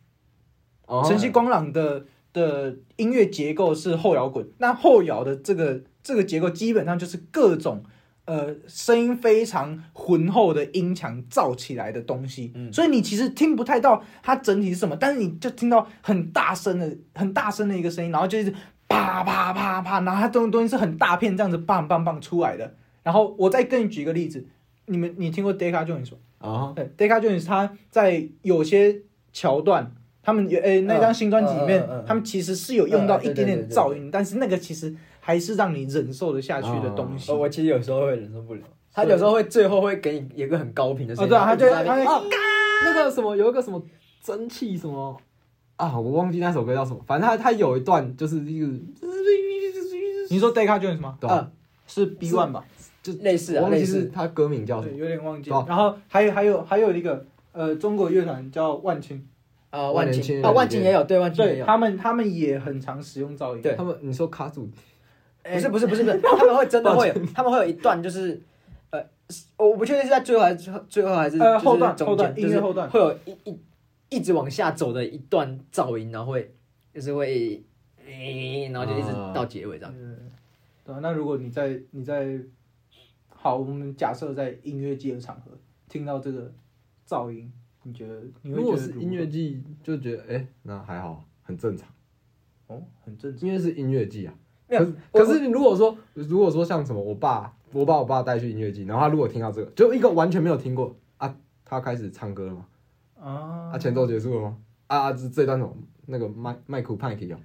[0.86, 2.04] 哦晨曦光朗的
[2.36, 7.82] 的音乐结构是后摇滚，那后摇的这个这个结构基本上就是各种
[8.26, 18.52] 呃声音非常浑厚的音墙造起来的东西，嗯所以你其实听不太到它整体是什么，但是你就听到很大声的很大声的一个声音，然后就是
[18.86, 22.74] 啪啪啪啪，然后它这种东西是很大片这样子棒棒棒出来的。
[23.02, 24.44] 然后我再跟你举一个例子，
[24.84, 26.18] 你们你听过 Decca Jones 吗？
[26.38, 29.00] 啊，对，Decca Jones 他在有些
[29.32, 29.94] 桥段，
[30.26, 37.30] 他们有诶、那张新专辑里面，他们其实是有用到一点点噪音，但是那个其实还是让你忍受得下去的东西。
[37.30, 38.60] 哦，我其实有时候会忍受不了，
[38.92, 42.22] 他有时候会最后会给你有一个很高频的声哦，音，对啊，他就他啊，
[42.86, 43.80] 那个什么有一个什么
[44.20, 45.16] 蒸汽什么
[45.76, 48.66] 啊，我忘记那首歌叫什么，反正他他有一段就是一个，
[50.28, 51.16] 你说 Decca Jones 吗？
[51.20, 51.52] 对吧、啊
[51.86, 52.64] 是 B One 吧？
[53.00, 54.98] 就类似啊我忘记类似是他歌名叫什对，么。
[54.98, 55.64] 有点忘记啊。
[55.68, 59.24] 然后还有还有还有一个呃，中国乐团叫万青，
[59.76, 63.62] 啊万年青万青啊万金也有，对万金也有，他们他们也很常使用噪音。
[63.62, 64.68] 对他们你说卡组
[65.42, 68.40] 不是不是不是不是， 他们会真的会有， 他们会有一段就是，
[68.90, 69.00] 呃，
[69.56, 73.60] 我不确定是在最后还是最后还是呃后段后中间，就是段音乐后段会有一一
[74.08, 76.54] 一直往下走的一段噪音，然后会
[76.94, 77.62] 就是会，
[78.06, 79.94] 诶然后就一直啊到结尾这样。
[79.96, 80.16] 嗯，
[80.84, 80.98] 对啊。
[81.02, 82.38] 那如果你在你在
[83.28, 85.52] 好，我们假设在音乐界的场合
[85.88, 86.50] 听到这个
[87.08, 87.52] 噪音，
[87.86, 91.88] 你觉得你会觉得如果是音乐季，就觉得哎、那还好，很正常，
[92.66, 93.48] 哦，很正常。
[93.48, 94.34] 因为是音乐季啊。
[94.68, 102.66] 没有可是可是你如果说如果说像什么，我爸我把我爸带去音乐季，然后他如果听到这个，就一个完全没有听过啊，他开始唱歌了吗？
[103.20, 104.58] 啊啊，前奏结束了吗？
[104.88, 105.72] 啊，这这段什么
[106.06, 107.38] 那个麦麦克派克 哦，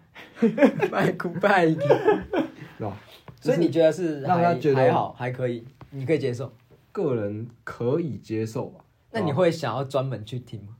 [0.92, 2.98] 麦酷拜，对吧？
[3.40, 6.52] 所以你觉得是还让他觉得还好，还可以，你可以接受。
[6.92, 8.84] 个人可以接受吧？
[9.12, 10.78] 那你会想要专门去听吗？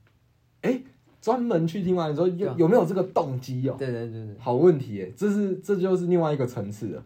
[1.22, 3.76] 专门去听完你说对啊有有没有这个动机哦？
[3.78, 7.04] 对对对对，好问题耶，这是这就是另外一个层次了。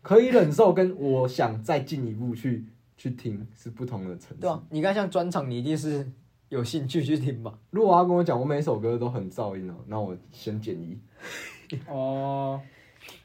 [0.00, 2.64] 可以忍受，跟我想再进一步去
[2.96, 4.40] 去听是不同的层次。
[4.40, 6.10] 对啊，你看像专场，你一定是
[6.48, 7.58] 有兴趣去听吧？
[7.70, 10.98] 如果他跟我讲我每首歌都很噪音哦，那我先减一。
[11.86, 12.58] 哦，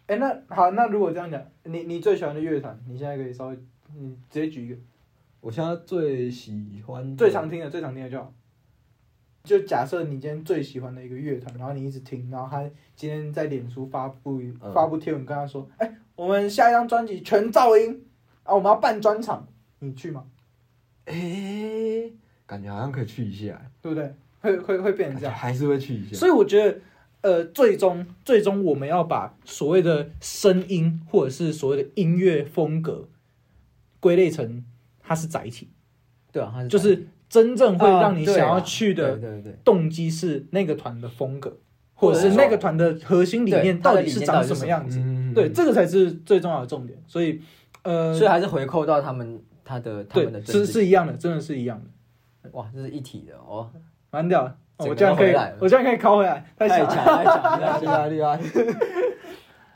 [0.07, 3.57] 哎，那好，那如果这样讲，你你最喜欢的乐团，你现在可以稍微，
[3.95, 4.75] 你直接举一个
[5.41, 8.33] 我现在最喜欢最常听的，最常听的就好。
[9.43, 12.63] 就假设你今天最喜欢的一个乐团，然后你一直听，然后他
[12.95, 18.05] 今天在脸书发布嗯发布贴文跟他说，哎、我们下一张专辑全噪音
[18.43, 19.47] 啊，我们要办专场，
[19.79, 20.25] 你去吗？
[21.05, 22.11] 哎、
[22.45, 24.13] 感觉好像可以去一下，对不对？
[24.41, 25.35] 会会会变成这样。
[25.35, 26.15] 还是会去一下。
[26.15, 26.79] 所以我觉得，
[27.21, 33.09] 呃，最终最终我们要把所谓的声音或者是所谓的音乐风格
[33.99, 34.63] 归类成
[35.11, 35.67] 它是载体，
[36.31, 39.55] 对啊，他就是真正会让你想要去的对对对。
[39.65, 41.57] 动机是那个团的风格，
[41.93, 44.99] 或者是那个团的核心理念到底是长什么样子。
[44.99, 46.97] 嗯对，这个才是最重要的重点。
[47.05, 47.41] 所以，
[47.83, 53.69] 呃，所以还是回扣到他们他的他们的对，是是一样的，真的是一样的，哇，这是一体的哦，
[54.11, 58.39] 蛮屌我这样可以我这样可以考回来，太太强太强厉害厉害厉害。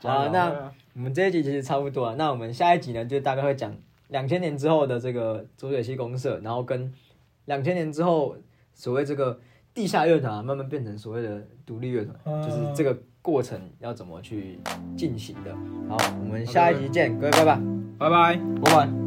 [0.00, 3.74] 好，那啊我们这一集其实差不多了，那我们下一集呢，就大概会讲
[4.08, 6.92] 两千年之后的这个浊水溪公社，然后跟
[7.46, 8.36] 两千年之后
[8.74, 9.38] 所谓这个
[9.74, 14.60] 地下乐团啊，慢慢变成所谓的独立乐团，嗯就是这个过程要怎么去
[14.96, 15.54] 进行的。
[15.88, 17.60] 好，我们下一集见，各位拜拜。
[17.98, 18.40] 拜拜。
[18.62, 19.05] 我晚。